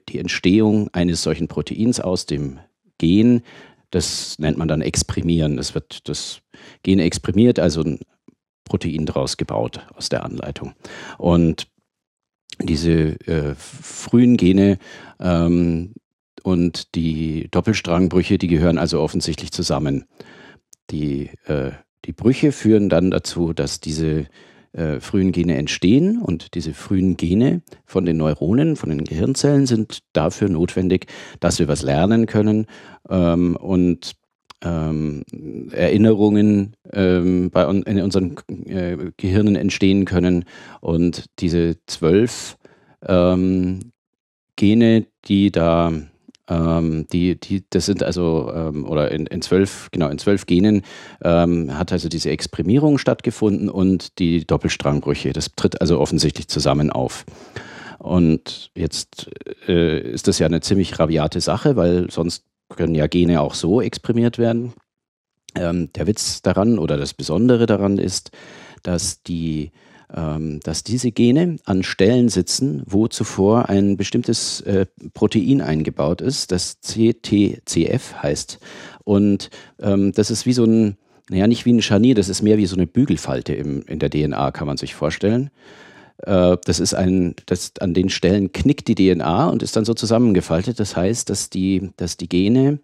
die 0.08 0.18
Entstehung 0.18 0.88
eines 0.92 1.22
solchen 1.22 1.48
Proteins 1.48 2.00
aus 2.00 2.26
dem 2.26 2.58
Gen 2.98 3.42
das 3.91 4.38
nennt 4.38 4.59
man 4.59 4.68
dann 4.68 4.82
Exprimieren. 4.82 5.59
Es 5.59 5.74
wird 5.74 6.09
das 6.09 6.43
Gen 6.82 6.99
exprimiert, 6.99 7.59
also 7.59 7.82
ein 7.82 8.01
Protein 8.64 9.07
daraus 9.07 9.36
gebaut 9.36 9.86
aus 9.95 10.09
der 10.09 10.24
Anleitung. 10.24 10.74
Und 11.18 11.66
diese 12.62 13.18
äh, 13.26 13.55
frühen 13.57 14.36
Gene 14.36 14.78
ähm, 15.18 15.95
und 16.43 16.95
die 16.95 17.49
Doppelstrangbrüche, 17.51 18.38
die 18.38 18.49
gehören 18.49 18.78
also 18.78 19.01
offensichtlich 19.01 19.53
zusammen. 19.53 20.05
Die, 20.91 21.30
äh, 21.47 21.72
die 22.05 22.12
Brüche 22.12 22.53
führen 22.53 22.88
dann 22.88 23.11
dazu, 23.11 23.53
dass 23.53 23.80
diese 23.80 24.26
äh, 24.72 25.00
frühen 25.00 25.32
Gene 25.32 25.56
entstehen. 25.56 26.20
Und 26.20 26.54
diese 26.54 26.74
frühen 26.74 27.16
Gene 27.16 27.62
von 27.84 28.04
den 28.04 28.16
Neuronen, 28.16 28.76
von 28.76 28.90
den 28.90 29.04
Gehirnzellen 29.04 29.66
sind 29.66 30.00
dafür 30.12 30.48
notwendig, 30.48 31.06
dass 31.40 31.58
wir 31.58 31.68
was 31.68 31.82
lernen 31.82 32.26
können 32.26 32.66
ähm, 33.08 33.56
und 33.56 34.12
ähm, 34.62 35.24
Erinnerungen 35.72 36.76
ähm, 36.92 37.50
bei 37.50 37.66
un 37.66 37.82
in 37.82 38.00
unseren 38.00 38.36
äh, 38.66 38.96
Gehirnen 39.16 39.56
entstehen 39.56 40.04
können. 40.04 40.44
Und 40.80 41.26
diese 41.38 41.76
zwölf 41.86 42.58
ähm, 43.06 43.92
Gene, 44.56 45.06
die 45.24 45.50
da 45.50 45.92
ähm, 46.51 47.07
die, 47.12 47.38
die, 47.38 47.64
das 47.70 47.86
sind 47.86 48.03
also, 48.03 48.53
ähm, 48.53 48.84
oder 48.84 49.12
in, 49.12 49.26
in 49.26 49.40
zwölf, 49.40 49.88
genau, 49.92 50.09
in 50.09 50.18
zwölf 50.18 50.46
Genen 50.46 50.82
ähm, 51.22 51.78
hat 51.78 51.92
also 51.92 52.09
diese 52.09 52.30
Exprimierung 52.30 52.98
stattgefunden 52.98 53.70
und 53.70 54.18
die 54.18 54.44
Doppelstrangbrüche. 54.44 55.32
Das 55.32 55.53
tritt 55.55 55.80
also 55.80 56.01
offensichtlich 56.01 56.48
zusammen 56.48 56.90
auf. 56.90 57.24
Und 57.98 58.70
jetzt 58.74 59.30
äh, 59.68 60.01
ist 60.01 60.26
das 60.26 60.38
ja 60.38 60.46
eine 60.46 60.61
ziemlich 60.61 60.98
rabiate 60.98 61.40
Sache, 61.40 61.76
weil 61.76 62.11
sonst 62.11 62.44
können 62.68 62.94
ja 62.94 63.07
Gene 63.07 63.40
auch 63.40 63.55
so 63.55 63.80
exprimiert 63.80 64.38
werden. 64.38 64.72
Ähm, 65.55 65.92
der 65.92 66.07
Witz 66.07 66.42
daran 66.42 66.78
oder 66.78 66.96
das 66.96 67.14
Besondere 67.14 67.66
daran 67.66 67.98
ist, 67.98 68.30
dass 68.82 69.22
die 69.22 69.70
dass 70.12 70.82
diese 70.82 71.12
Gene 71.12 71.56
an 71.64 71.82
Stellen 71.82 72.28
sitzen, 72.28 72.82
wo 72.86 73.06
zuvor 73.06 73.68
ein 73.68 73.96
bestimmtes 73.96 74.61
äh, 74.62 74.86
Protein 75.14 75.61
eingebaut 75.61 76.20
ist, 76.20 76.50
das 76.50 76.80
CTCF 76.80 78.14
heißt. 78.22 78.58
Und 79.04 79.50
ähm, 79.80 80.12
das 80.12 80.30
ist 80.30 80.46
wie 80.46 80.52
so 80.52 80.64
ein, 80.64 80.96
naja, 81.28 81.46
nicht 81.46 81.64
wie 81.64 81.72
ein 81.72 81.82
Scharnier, 81.82 82.14
das 82.14 82.28
ist 82.28 82.42
mehr 82.42 82.58
wie 82.58 82.66
so 82.66 82.76
eine 82.76 82.88
Bügelfalte 82.88 83.54
im, 83.54 83.82
in 83.86 84.00
der 84.00 84.11
DNA, 84.11 84.50
kann 84.50 84.66
man 84.66 84.76
sich 84.76 84.94
vorstellen. 84.94 85.50
Äh, 86.18 86.56
das 86.64 86.80
ist 86.80 86.94
ein, 86.94 87.34
das, 87.46 87.72
an 87.80 87.94
den 87.94 88.08
Stellen 88.08 88.52
knickt 88.52 88.88
die 88.88 88.94
DNA 88.96 89.48
und 89.48 89.62
ist 89.62 89.76
dann 89.76 89.84
so 89.84 89.94
zusammengefaltet. 89.94 90.80
Das 90.80 90.96
heißt, 90.96 91.30
dass 91.30 91.50
die, 91.50 91.90
dass 91.96 92.16
die 92.16 92.28
Gene 92.28 92.80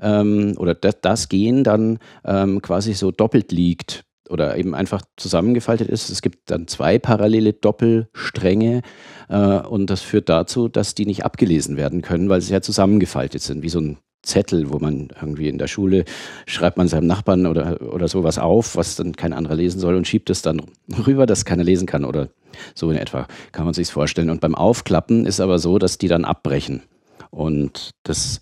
ähm, 0.00 0.54
oder 0.56 0.74
das, 0.74 1.00
das 1.00 1.28
Gen 1.28 1.64
dann 1.64 1.98
ähm, 2.24 2.60
quasi 2.60 2.94
so 2.94 3.10
doppelt 3.10 3.52
liegt 3.52 4.05
oder 4.30 4.56
eben 4.56 4.74
einfach 4.74 5.02
zusammengefaltet 5.16 5.88
ist. 5.88 6.10
Es 6.10 6.22
gibt 6.22 6.50
dann 6.50 6.66
zwei 6.66 6.98
parallele 6.98 7.52
Doppelstränge 7.52 8.82
äh, 9.28 9.58
und 9.60 9.88
das 9.90 10.02
führt 10.02 10.28
dazu, 10.28 10.68
dass 10.68 10.94
die 10.94 11.06
nicht 11.06 11.24
abgelesen 11.24 11.76
werden 11.76 12.02
können, 12.02 12.28
weil 12.28 12.40
sie 12.40 12.52
ja 12.52 12.60
zusammengefaltet 12.60 13.42
sind, 13.42 13.62
wie 13.62 13.68
so 13.68 13.80
ein 13.80 13.98
Zettel, 14.22 14.72
wo 14.72 14.78
man 14.78 15.08
irgendwie 15.20 15.48
in 15.48 15.58
der 15.58 15.68
Schule 15.68 16.04
schreibt 16.46 16.76
man 16.76 16.88
seinem 16.88 17.06
Nachbarn 17.06 17.46
oder, 17.46 17.80
oder 17.80 18.08
sowas 18.08 18.38
auf, 18.38 18.76
was 18.76 18.96
dann 18.96 19.14
kein 19.14 19.32
anderer 19.32 19.54
lesen 19.54 19.78
soll 19.78 19.94
und 19.94 20.06
schiebt 20.06 20.28
es 20.30 20.42
dann 20.42 20.62
rüber, 21.06 21.26
dass 21.26 21.44
keiner 21.44 21.64
lesen 21.64 21.86
kann 21.86 22.04
oder 22.04 22.28
so 22.74 22.90
in 22.90 22.96
etwa, 22.96 23.28
kann 23.52 23.64
man 23.64 23.74
sich 23.74 23.88
vorstellen. 23.88 24.30
Und 24.30 24.40
beim 24.40 24.54
Aufklappen 24.54 25.26
ist 25.26 25.40
aber 25.40 25.58
so, 25.58 25.78
dass 25.78 25.98
die 25.98 26.08
dann 26.08 26.24
abbrechen. 26.24 26.82
Und 27.30 27.90
das 28.02 28.40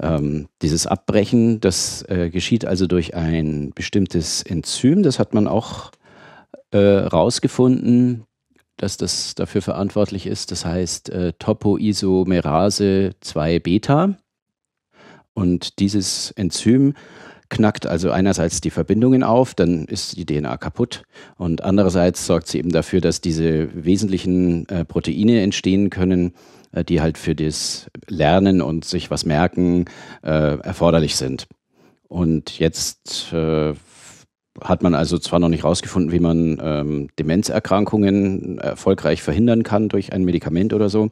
ähm, 0.00 0.48
dieses 0.62 0.86
Abbrechen, 0.86 1.60
das 1.60 2.02
äh, 2.08 2.30
geschieht 2.30 2.64
also 2.64 2.86
durch 2.86 3.14
ein 3.14 3.72
bestimmtes 3.74 4.42
Enzym. 4.42 5.02
Das 5.02 5.18
hat 5.18 5.34
man 5.34 5.46
auch 5.46 5.90
äh, 6.70 6.78
rausgefunden, 6.78 8.24
dass 8.76 8.96
das 8.96 9.34
dafür 9.34 9.62
verantwortlich 9.62 10.26
ist. 10.26 10.50
Das 10.50 10.64
heißt 10.64 11.10
äh, 11.10 11.32
Topoisomerase 11.38 13.12
2 13.20 13.58
Beta. 13.60 14.16
Und 15.34 15.78
dieses 15.78 16.30
Enzym 16.32 16.94
knackt 17.48 17.86
also 17.86 18.10
einerseits 18.10 18.60
die 18.60 18.70
Verbindungen 18.70 19.22
auf, 19.22 19.54
dann 19.54 19.84
ist 19.84 20.16
die 20.16 20.24
DNA 20.24 20.56
kaputt 20.56 21.02
und 21.36 21.62
andererseits 21.62 22.26
sorgt 22.26 22.48
sie 22.48 22.58
eben 22.58 22.72
dafür, 22.72 23.02
dass 23.02 23.20
diese 23.20 23.68
wesentlichen 23.84 24.66
äh, 24.68 24.86
Proteine 24.86 25.42
entstehen 25.42 25.90
können, 25.90 26.28
äh, 26.28 26.61
die 26.88 27.00
halt 27.00 27.18
für 27.18 27.34
das 27.34 27.90
Lernen 28.08 28.62
und 28.62 28.84
sich 28.84 29.10
was 29.10 29.24
merken 29.24 29.86
äh, 30.22 30.58
erforderlich 30.58 31.16
sind. 31.16 31.46
Und 32.08 32.58
jetzt 32.58 33.32
äh, 33.32 33.74
hat 34.60 34.82
man 34.82 34.94
also 34.94 35.18
zwar 35.18 35.38
noch 35.38 35.48
nicht 35.48 35.62
herausgefunden, 35.62 36.12
wie 36.12 36.20
man 36.20 36.58
ähm, 36.62 37.08
Demenzerkrankungen 37.18 38.58
erfolgreich 38.58 39.22
verhindern 39.22 39.62
kann 39.62 39.88
durch 39.88 40.12
ein 40.12 40.24
Medikament 40.24 40.74
oder 40.74 40.88
so, 40.88 41.10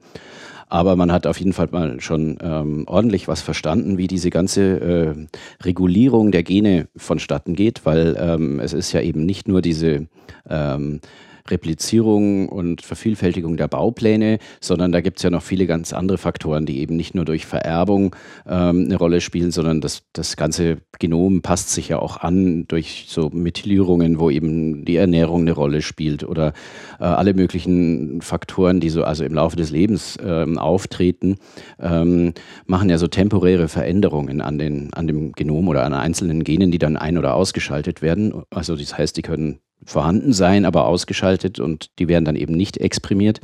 aber 0.70 0.94
man 0.94 1.10
hat 1.10 1.26
auf 1.26 1.38
jeden 1.38 1.52
Fall 1.52 1.68
mal 1.72 2.00
schon 2.00 2.38
ähm, 2.40 2.84
ordentlich 2.86 3.26
was 3.26 3.42
verstanden, 3.42 3.98
wie 3.98 4.06
diese 4.06 4.30
ganze 4.30 4.62
äh, 4.62 5.64
Regulierung 5.64 6.30
der 6.30 6.44
Gene 6.44 6.88
vonstatten 6.96 7.54
geht, 7.54 7.84
weil 7.84 8.16
ähm, 8.18 8.60
es 8.60 8.72
ist 8.72 8.92
ja 8.92 9.00
eben 9.00 9.26
nicht 9.26 9.48
nur 9.48 9.62
diese 9.62 10.06
ähm, 10.48 11.00
Replizierung 11.48 12.48
und 12.48 12.82
Vervielfältigung 12.82 13.56
der 13.56 13.68
Baupläne, 13.68 14.38
sondern 14.60 14.92
da 14.92 15.00
gibt 15.00 15.18
es 15.18 15.22
ja 15.22 15.30
noch 15.30 15.42
viele 15.42 15.66
ganz 15.66 15.92
andere 15.92 16.18
Faktoren, 16.18 16.66
die 16.66 16.80
eben 16.80 16.96
nicht 16.96 17.14
nur 17.14 17.24
durch 17.24 17.46
Vererbung 17.46 18.14
ähm, 18.46 18.86
eine 18.86 18.96
Rolle 18.96 19.20
spielen, 19.20 19.50
sondern 19.50 19.80
das, 19.80 20.02
das 20.12 20.36
ganze 20.36 20.78
Genom 20.98 21.42
passt 21.42 21.70
sich 21.70 21.88
ja 21.88 21.98
auch 21.98 22.18
an 22.18 22.66
durch 22.68 23.06
so 23.08 23.30
Methylierungen, 23.32 24.20
wo 24.20 24.30
eben 24.30 24.84
die 24.84 24.96
Ernährung 24.96 25.42
eine 25.42 25.52
Rolle 25.52 25.82
spielt 25.82 26.24
oder 26.24 26.52
äh, 26.98 27.04
alle 27.04 27.34
möglichen 27.34 28.20
Faktoren, 28.20 28.80
die 28.80 28.90
so 28.90 29.04
also 29.04 29.24
im 29.24 29.34
Laufe 29.34 29.56
des 29.56 29.70
Lebens 29.70 30.18
ähm, 30.22 30.58
auftreten, 30.58 31.36
ähm, 31.80 32.34
machen 32.66 32.90
ja 32.90 32.98
so 32.98 33.06
temporäre 33.06 33.68
Veränderungen 33.68 34.40
an, 34.40 34.58
den, 34.58 34.92
an 34.92 35.06
dem 35.06 35.32
Genom 35.32 35.68
oder 35.68 35.84
an 35.84 35.94
einzelnen 35.94 36.44
Genen, 36.44 36.70
die 36.70 36.78
dann 36.78 36.96
ein- 36.96 37.18
oder 37.18 37.34
ausgeschaltet 37.34 38.02
werden. 38.02 38.42
Also 38.50 38.76
das 38.76 38.96
heißt, 38.96 39.16
die 39.16 39.22
können 39.22 39.60
vorhanden 39.84 40.32
sein, 40.32 40.64
aber 40.64 40.86
ausgeschaltet 40.86 41.58
und 41.58 41.90
die 41.98 42.08
werden 42.08 42.24
dann 42.24 42.36
eben 42.36 42.54
nicht 42.54 42.78
exprimiert. 42.78 43.40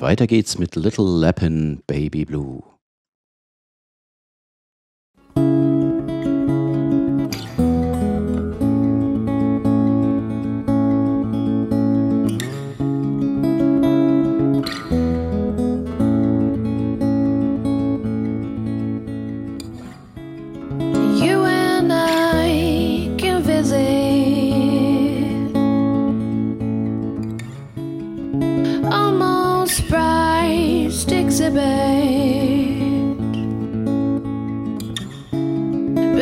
Weiter 0.00 0.26
geht's 0.26 0.58
mit 0.58 0.76
Little 0.76 1.04
Lappin 1.04 1.82
Baby 1.86 2.24
Blue. 2.24 2.77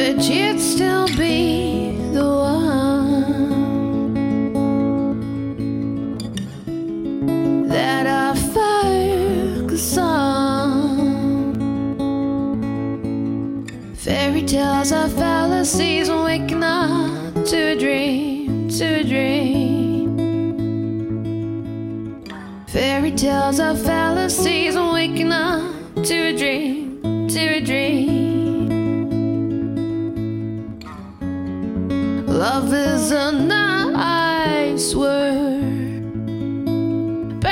That 0.06 0.22
you'd 0.30 0.60
still 0.60 1.08
be 1.16 1.98
the 2.12 2.22
one 2.22 3.26
that 7.66 8.06
I 8.06 8.34
focus 8.54 9.98
on. 9.98 11.26
Fairy 13.96 14.42
tales 14.42 14.92
are 14.92 15.08
fallacies, 15.08 16.08
waking 16.08 16.62
up 16.62 17.34
to 17.46 17.56
a 17.72 17.76
dream, 17.76 18.68
to 18.68 19.00
a 19.00 19.02
dream. 19.02 20.16
Fairy 22.68 23.10
tales 23.10 23.58
are 23.58 23.74
fallacies, 23.74 24.76
waking 24.76 25.32
up 25.32 25.74
to 26.04 26.14
a 26.14 26.32
dream, 26.38 27.00
to 27.28 27.40
a 27.56 27.60
dream. 27.60 28.05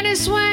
furnace 0.05 0.29
when 0.29 0.44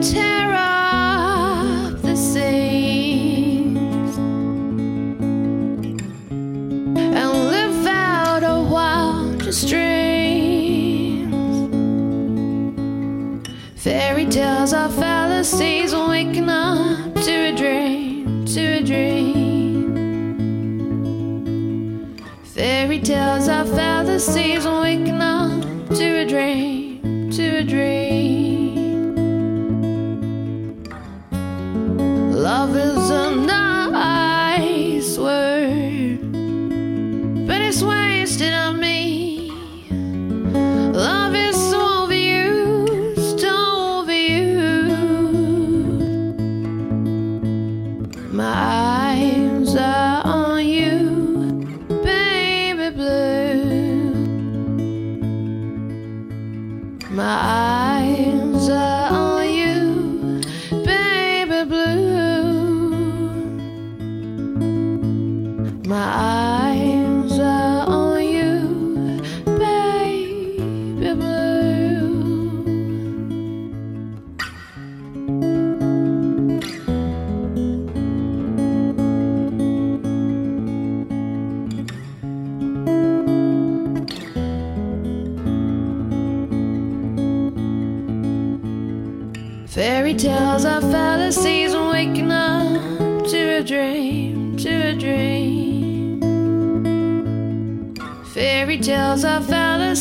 tell 0.00 0.39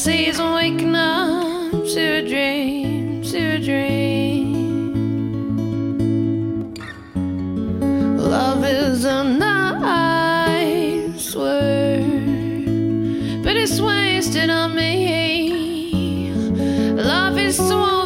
season 0.09 0.53
waking 0.53 0.95
up 0.95 1.71
to 1.93 2.01
a 2.19 2.21
dream, 2.27 3.21
to 3.21 3.37
a 3.37 3.59
dream. 3.59 4.49
Love 8.17 8.65
is 8.65 9.05
a 9.05 9.23
nice 9.23 11.35
word, 11.35 13.43
but 13.43 13.55
it's 13.55 13.79
wasted 13.79 14.49
on 14.49 14.75
me. 14.75 16.31
Love 16.95 17.37
is 17.37 17.57
so. 17.57 17.98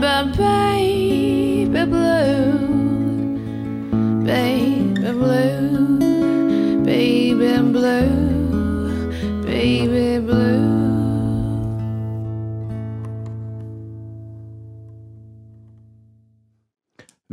remember 0.00 0.37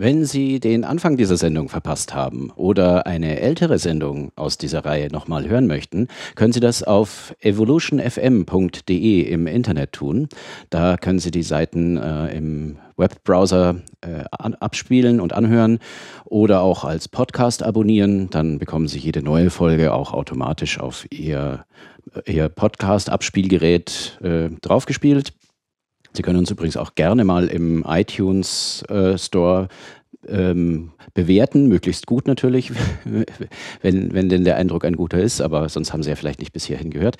Wenn 0.05 0.23
Sie 0.23 0.59
den 0.59 0.83
Anfang 0.83 1.17
dieser 1.17 1.35
Sendung 1.35 1.67
verpasst 1.67 2.13
haben 2.13 2.51
oder 2.55 3.07
eine 3.07 3.39
ältere 3.39 3.79
Sendung 3.79 4.31
aus 4.35 4.59
dieser 4.59 4.85
Reihe 4.85 5.07
nochmal 5.11 5.49
hören 5.49 5.65
möchten, 5.65 6.09
können 6.35 6.53
Sie 6.53 6.59
das 6.59 6.83
auf 6.83 7.35
evolutionfm.de 7.39 9.21
im 9.21 9.47
Internet 9.47 9.93
tun. 9.93 10.29
Da 10.69 10.97
können 10.97 11.17
Sie 11.17 11.31
die 11.31 11.41
Seiten 11.41 11.97
äh, 11.97 12.37
im 12.37 12.77
Webbrowser 12.97 13.77
äh, 14.01 14.25
abspielen 14.29 15.19
und 15.19 15.33
anhören 15.33 15.79
oder 16.25 16.61
auch 16.61 16.83
als 16.83 17.07
Podcast 17.07 17.63
abonnieren. 17.63 18.29
Dann 18.29 18.59
bekommen 18.59 18.87
Sie 18.87 18.99
jede 18.99 19.23
neue 19.23 19.49
Folge 19.49 19.91
auch 19.91 20.13
automatisch 20.13 20.79
auf 20.79 21.07
Ihr, 21.09 21.65
Ihr 22.27 22.49
Podcast-Abspielgerät 22.49 24.19
äh, 24.21 24.49
draufgespielt. 24.61 25.33
Sie 26.15 26.21
können 26.21 26.39
uns 26.39 26.51
übrigens 26.51 26.77
auch 26.77 26.95
gerne 26.95 27.25
mal 27.25 27.47
im 27.47 27.83
iTunes 27.87 28.83
äh, 28.89 29.17
Store 29.17 29.67
ähm, 30.27 30.91
bewerten, 31.13 31.67
möglichst 31.67 32.07
gut 32.07 32.27
natürlich, 32.27 32.71
wenn, 33.81 34.13
wenn 34.13 34.29
denn 34.29 34.43
der 34.43 34.57
Eindruck 34.57 34.85
ein 34.85 34.95
guter 34.95 35.19
ist, 35.19 35.41
aber 35.41 35.69
sonst 35.69 35.93
haben 35.93 36.01
Sie 36.03 36.09
ja 36.09 36.15
vielleicht 36.15 36.39
nicht 36.39 36.53
bis 36.53 36.65
hierhin 36.65 36.89
gehört. 36.89 37.17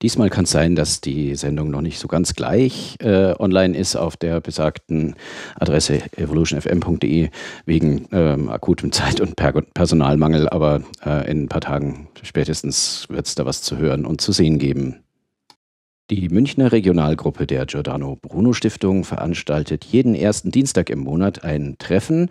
Diesmal 0.03 0.29
kann 0.29 0.45
es 0.45 0.51
sein, 0.51 0.77
dass 0.77 1.01
die 1.01 1.35
Sendung 1.37 1.71
noch 1.71 1.81
nicht 1.81 1.99
so 1.99 2.09
ganz 2.09 2.35
gleich 2.35 2.97
äh, 3.01 3.35
online 3.39 3.77
ist 3.77 3.97
auf 3.97 4.17
der 4.17 4.41
besagten 4.41 5.15
Adresse 5.59 6.03
evolutionfm.de 6.17 7.31
wegen 7.65 8.07
ähm, 8.13 8.51
akutem 8.51 8.93
Zeit- 8.93 9.21
und 9.21 9.37
per 9.37 9.53
Personalmangel, 9.53 10.49
aber 10.49 10.83
äh, 11.05 11.31
in 11.31 11.45
ein 11.45 11.49
paar 11.49 11.63
Tagen 11.63 12.09
spätestens 12.23 13.07
wird 13.09 13.27
es 13.27 13.35
da 13.35 13.47
was 13.47 13.63
zu 13.63 13.79
hören 13.79 14.05
und 14.05 14.21
zu 14.21 14.33
sehen 14.33 14.59
geben. 14.59 15.06
Die 16.09 16.29
Münchner 16.29 16.71
Regionalgruppe 16.71 17.47
der 17.47 17.67
Giordano 17.67 18.17
Bruno 18.21 18.53
Stiftung 18.53 19.03
veranstaltet 19.03 19.85
jeden 19.85 20.15
ersten 20.15 20.53
Dienstag 20.53 20.89
im 20.89 21.01
Monat 21.01 21.43
ein 21.43 21.77
Treffen 21.79 22.31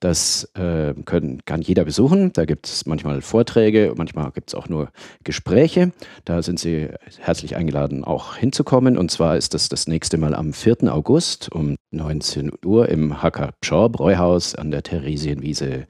das 0.00 0.44
äh, 0.54 0.94
können, 1.04 1.44
kann 1.44 1.62
jeder 1.62 1.84
besuchen. 1.84 2.32
Da 2.32 2.44
gibt 2.44 2.66
es 2.66 2.86
manchmal 2.86 3.22
Vorträge, 3.22 3.94
manchmal 3.96 4.30
gibt 4.32 4.50
es 4.50 4.54
auch 4.54 4.68
nur 4.68 4.90
Gespräche. 5.24 5.92
Da 6.24 6.42
sind 6.42 6.60
Sie 6.60 6.88
herzlich 7.18 7.56
eingeladen, 7.56 8.04
auch 8.04 8.36
hinzukommen. 8.36 8.98
Und 8.98 9.10
zwar 9.10 9.36
ist 9.36 9.54
das 9.54 9.68
das 9.68 9.86
nächste 9.86 10.18
Mal 10.18 10.34
am 10.34 10.52
4. 10.52 10.92
August 10.94 11.50
um 11.52 11.76
19 11.90 12.52
Uhr 12.64 12.88
im 12.88 13.22
Hacker 13.22 13.52
Pschor 13.60 13.90
Bräuhaus 13.90 14.54
an 14.54 14.70
der 14.70 14.82
Theresienwiese. 14.82 15.86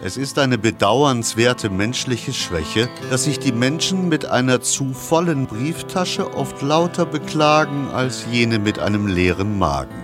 Es 0.00 0.16
ist 0.16 0.38
eine 0.38 0.58
bedauernswerte 0.58 1.70
menschliche 1.70 2.32
Schwäche, 2.32 2.88
dass 3.10 3.24
sich 3.24 3.40
die 3.40 3.50
Menschen 3.50 4.08
mit 4.08 4.26
einer 4.26 4.60
zu 4.60 4.92
vollen 4.92 5.46
Brieftasche 5.48 6.34
oft 6.34 6.62
lauter 6.62 7.04
beklagen 7.04 7.88
als 7.88 8.24
jene 8.30 8.60
mit 8.60 8.78
einem 8.78 9.08
leeren 9.08 9.58
Magen. 9.58 9.96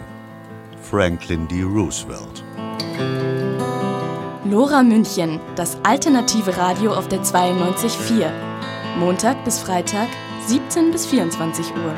Franklin 0.82 1.46
D. 1.46 1.62
Roosevelt. 1.62 2.42
Lora 4.44 4.82
München, 4.82 5.38
das 5.54 5.76
alternative 5.84 6.56
Radio 6.56 6.92
auf 6.92 7.06
der 7.06 7.22
92.4. 7.22 8.32
Montag 8.98 9.44
bis 9.44 9.60
Freitag, 9.60 10.08
17 10.48 10.90
bis 10.90 11.06
24 11.06 11.66
Uhr. 11.70 11.94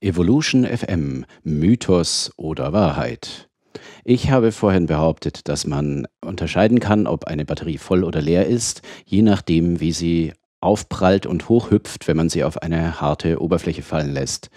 Evolution 0.00 0.66
FM, 0.66 1.24
Mythos 1.42 2.32
oder 2.36 2.74
Wahrheit. 2.74 3.47
Ich 4.10 4.30
habe 4.30 4.52
vorhin 4.52 4.86
behauptet, 4.86 5.48
dass 5.48 5.66
man 5.66 6.08
unterscheiden 6.24 6.80
kann, 6.80 7.06
ob 7.06 7.24
eine 7.24 7.44
Batterie 7.44 7.76
voll 7.76 8.04
oder 8.04 8.22
leer 8.22 8.46
ist, 8.46 8.80
je 9.04 9.20
nachdem, 9.20 9.80
wie 9.80 9.92
sie 9.92 10.32
aufprallt 10.62 11.26
und 11.26 11.50
hochhüpft, 11.50 12.08
wenn 12.08 12.16
man 12.16 12.30
sie 12.30 12.42
auf 12.42 12.62
eine 12.62 13.02
harte 13.02 13.38
Oberfläche 13.42 13.82
fallen 13.82 14.14
lässt. 14.14 14.48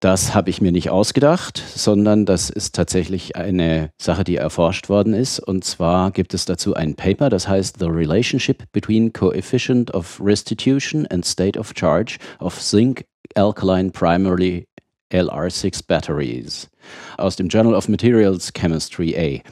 Das 0.00 0.34
habe 0.34 0.48
ich 0.48 0.62
mir 0.62 0.72
nicht 0.72 0.88
ausgedacht, 0.88 1.62
sondern 1.74 2.24
das 2.24 2.48
ist 2.48 2.74
tatsächlich 2.74 3.36
eine 3.36 3.90
Sache, 4.00 4.24
die 4.24 4.36
erforscht 4.36 4.88
worden 4.88 5.12
ist. 5.12 5.40
Und 5.40 5.64
zwar 5.64 6.10
gibt 6.10 6.32
es 6.32 6.46
dazu 6.46 6.72
ein 6.72 6.94
Paper, 6.94 7.28
das 7.28 7.46
heißt 7.46 7.76
The 7.80 7.88
Relationship 7.90 8.64
Between 8.72 9.12
Coefficient 9.12 9.92
of 9.92 10.18
Restitution 10.24 11.06
and 11.08 11.26
State 11.26 11.58
of 11.58 11.74
Charge 11.76 12.16
of 12.40 12.58
Zinc 12.58 13.04
Alkaline 13.34 13.90
Primarily 13.90 14.66
LR6 15.14 15.86
Batteries 15.86 16.68
aus 17.16 17.36
dem 17.36 17.48
Journal 17.48 17.74
of 17.74 17.88
Materials 17.88 18.52
Chemistry 18.52 19.14
A 19.16 19.48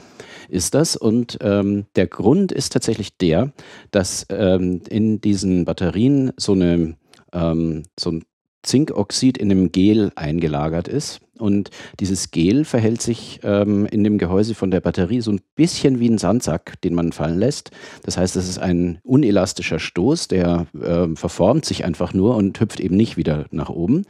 ist 0.49 0.73
das. 0.73 0.95
Und 0.95 1.37
ähm, 1.41 1.85
der 1.95 2.07
Grund 2.07 2.51
ist 2.51 2.73
tatsächlich 2.73 3.17
der, 3.17 3.53
dass 3.91 4.25
ähm, 4.29 4.81
in 4.89 5.21
diesen 5.21 5.65
Batterien 5.65 6.31
so, 6.37 6.53
eine, 6.53 6.95
ähm, 7.31 7.83
so 7.99 8.11
ein 8.11 8.23
Zinkoxid 8.63 9.37
in 9.37 9.51
einem 9.51 9.71
Gel 9.71 10.11
eingelagert 10.15 10.87
ist. 10.87 11.19
Und 11.39 11.71
dieses 11.99 12.31
Gel 12.31 12.63
verhält 12.63 13.01
sich 13.01 13.39
ähm, 13.43 13.85
in 13.87 14.03
dem 14.03 14.17
Gehäuse 14.17 14.53
von 14.53 14.71
der 14.71 14.79
Batterie 14.81 15.19
so 15.19 15.31
ein 15.31 15.41
bisschen 15.55 15.99
wie 15.99 16.07
ein 16.07 16.17
Sandsack, 16.17 16.79
den 16.81 16.93
man 16.93 17.11
fallen 17.11 17.39
lässt. 17.39 17.71
Das 18.03 18.17
heißt, 18.17 18.35
es 18.35 18.47
ist 18.47 18.59
ein 18.59 18.99
unelastischer 19.03 19.79
Stoß, 19.79 20.27
der 20.27 20.67
äh, 20.79 21.07
verformt 21.15 21.65
sich 21.65 21.83
einfach 21.83 22.13
nur 22.13 22.35
und 22.35 22.59
hüpft 22.59 22.79
eben 22.79 22.95
nicht 22.95 23.17
wieder 23.17 23.47
nach 23.51 23.69
oben. 23.69 24.05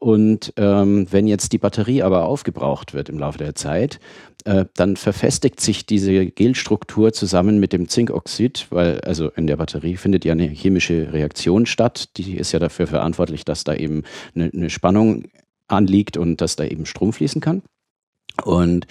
Und 0.00 0.54
ähm, 0.56 1.06
wenn 1.10 1.28
jetzt 1.28 1.52
die 1.52 1.58
Batterie 1.58 2.02
aber 2.02 2.24
aufgebraucht 2.24 2.94
wird 2.94 3.10
im 3.10 3.18
Laufe 3.18 3.36
der 3.36 3.54
Zeit, 3.54 4.00
äh, 4.46 4.64
dann 4.74 4.96
verfestigt 4.96 5.60
sich 5.60 5.84
diese 5.84 6.24
Gelstruktur 6.24 7.12
zusammen 7.12 7.60
mit 7.60 7.74
dem 7.74 7.86
Zinkoxid, 7.86 8.66
weil 8.70 9.02
also 9.02 9.28
in 9.28 9.46
der 9.46 9.58
Batterie 9.58 9.98
findet 9.98 10.24
ja 10.24 10.32
eine 10.32 10.48
chemische 10.48 11.12
Reaktion 11.12 11.66
statt. 11.66 12.16
Die 12.16 12.38
ist 12.38 12.52
ja 12.52 12.58
dafür 12.58 12.86
verantwortlich, 12.86 13.44
dass 13.44 13.62
da 13.62 13.74
eben 13.74 14.04
eine, 14.34 14.50
eine 14.54 14.70
Spannung 14.70 15.24
anliegt 15.68 16.16
und 16.16 16.40
dass 16.40 16.56
da 16.56 16.64
eben 16.64 16.86
Strom 16.86 17.12
fließen 17.12 17.42
kann. 17.42 17.62
Und 18.44 18.86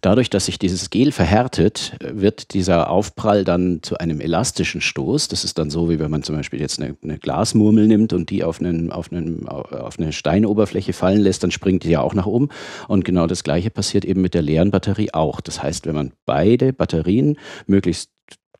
dadurch, 0.00 0.30
dass 0.30 0.46
sich 0.46 0.58
dieses 0.58 0.90
Gel 0.90 1.12
verhärtet, 1.12 1.96
wird 2.00 2.54
dieser 2.54 2.90
Aufprall 2.90 3.44
dann 3.44 3.80
zu 3.82 3.98
einem 3.98 4.20
elastischen 4.20 4.80
Stoß. 4.80 5.28
Das 5.28 5.44
ist 5.44 5.58
dann 5.58 5.70
so, 5.70 5.88
wie 5.88 5.98
wenn 5.98 6.10
man 6.10 6.22
zum 6.22 6.36
Beispiel 6.36 6.60
jetzt 6.60 6.80
eine, 6.80 6.96
eine 7.02 7.18
Glasmurmel 7.18 7.86
nimmt 7.86 8.12
und 8.12 8.30
die 8.30 8.44
auf, 8.44 8.60
einen, 8.60 8.92
auf, 8.92 9.12
einen, 9.12 9.48
auf 9.48 9.98
eine 9.98 10.12
Steinoberfläche 10.12 10.92
fallen 10.92 11.20
lässt, 11.20 11.42
dann 11.42 11.50
springt 11.50 11.84
die 11.84 11.90
ja 11.90 12.00
auch 12.00 12.14
nach 12.14 12.26
oben. 12.26 12.48
Und 12.88 13.04
genau 13.04 13.26
das 13.26 13.44
Gleiche 13.44 13.70
passiert 13.70 14.04
eben 14.04 14.20
mit 14.20 14.34
der 14.34 14.42
leeren 14.42 14.70
Batterie 14.70 15.12
auch. 15.12 15.40
Das 15.40 15.62
heißt, 15.62 15.86
wenn 15.86 15.94
man 15.94 16.12
beide 16.26 16.72
Batterien 16.72 17.38
möglichst 17.66 18.10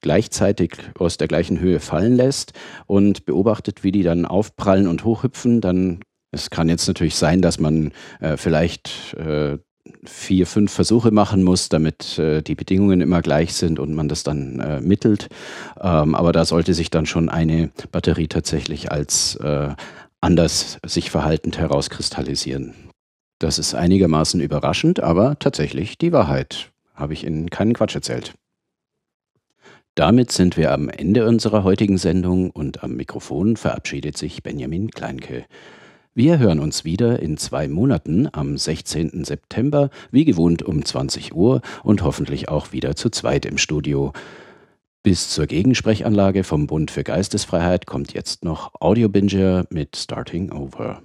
gleichzeitig 0.01 0.77
aus 0.99 1.17
der 1.17 1.29
gleichen 1.29 1.61
Höhe 1.61 1.81
fallen 1.81 2.17
lässt 2.17 2.53
und 2.87 3.25
beobachtet, 3.25 3.85
wie 3.85 3.93
die 3.93 4.03
dann 4.03 4.27
aufprallen 4.27 4.89
und 4.89 5.05
hochhüpfen, 5.05 5.61
dann 5.61 6.01
es 6.33 6.51
kann 6.51 6.69
jetzt 6.69 6.89
natürlich 6.89 7.15
sein, 7.15 7.43
dass 7.43 7.61
man 7.61 7.93
äh, 8.21 8.37
vielleicht 8.37 9.15
äh, 9.15 9.59
vier, 10.05 10.47
fünf 10.47 10.73
Versuche 10.73 11.11
machen 11.11 11.43
muss, 11.43 11.69
damit 11.69 12.19
äh, 12.19 12.43
die 12.43 12.55
Bedingungen 12.55 13.01
immer 13.01 13.23
gleich 13.23 13.55
sind 13.55 13.79
und 13.79 13.95
man 13.95 14.09
das 14.09 14.23
dann 14.23 14.61
äh, 14.61 14.81
mittelt. 14.81 15.29
Ähm, 15.81 16.15
aber 16.15 16.33
da 16.33 16.45
sollte 16.45 16.75
sich 16.75 16.91
dann 16.91 17.07
schon 17.07 17.29
eine 17.29 17.71
Batterie 17.91 18.29
tatsächlich 18.29 18.93
als 18.93 19.37
äh, 19.37 19.75
anders 20.21 20.79
sich 20.87 21.11
verhaltend 21.11 21.59
herauskristallisieren. 21.59 22.75
Das 23.39 23.59
ist 23.59 23.75
einigermaßen 23.75 24.41
überraschend, 24.41 25.01
aber 25.01 25.39
tatsächlich 25.39 25.99
die 25.99 26.13
Wahrheit. 26.13 26.71
Habe 26.95 27.13
ich 27.13 27.27
Ihnen 27.27 27.51
keinen 27.51 27.75
Quatsch 27.75 27.97
erzählt. 27.97 28.35
Damit 29.95 30.31
sind 30.33 30.57
wir 30.57 30.73
am 30.73 30.89
Ende 30.89 31.27
unserer 31.27 31.65
heutigen 31.65 31.99
Sendung 31.99 32.51
und 32.51 32.83
am 32.83 32.95
Mikrofon 32.95 33.57
verabschiedet 33.57 34.17
sich 34.17 34.43
Benjamin 34.43 34.91
Kleinke. 34.91 35.45
Wir 36.15 36.39
hören 36.39 36.61
uns 36.61 36.85
wieder 36.85 37.21
in 37.21 37.39
zwei 37.39 37.69
Monaten 37.69 38.29
am 38.33 38.59
16. 38.59 39.25
September, 39.25 39.89
wie 40.11 40.27
gewohnt 40.27 40.63
um 40.63 40.85
20 40.85 41.35
Uhr 41.35 41.63
und 41.83 42.03
hoffentlich 42.03 42.51
auch 42.51 42.71
wieder 42.71 42.95
zu 42.97 43.09
zweit 43.09 43.47
im 43.47 43.57
Studio. 43.57 44.13
Bis 45.03 45.31
zur 45.31 45.47
Gegensprechanlage 45.47 46.45
vom 46.45 46.67
Bund 46.67 46.91
für 46.91 47.03
Geistesfreiheit 47.03 47.87
kommt 47.87 48.13
jetzt 48.13 48.45
noch 48.45 48.75
Audio 48.79 49.09
Binger 49.09 49.65
mit 49.71 49.97
Starting 49.97 50.53
Over. 50.53 51.03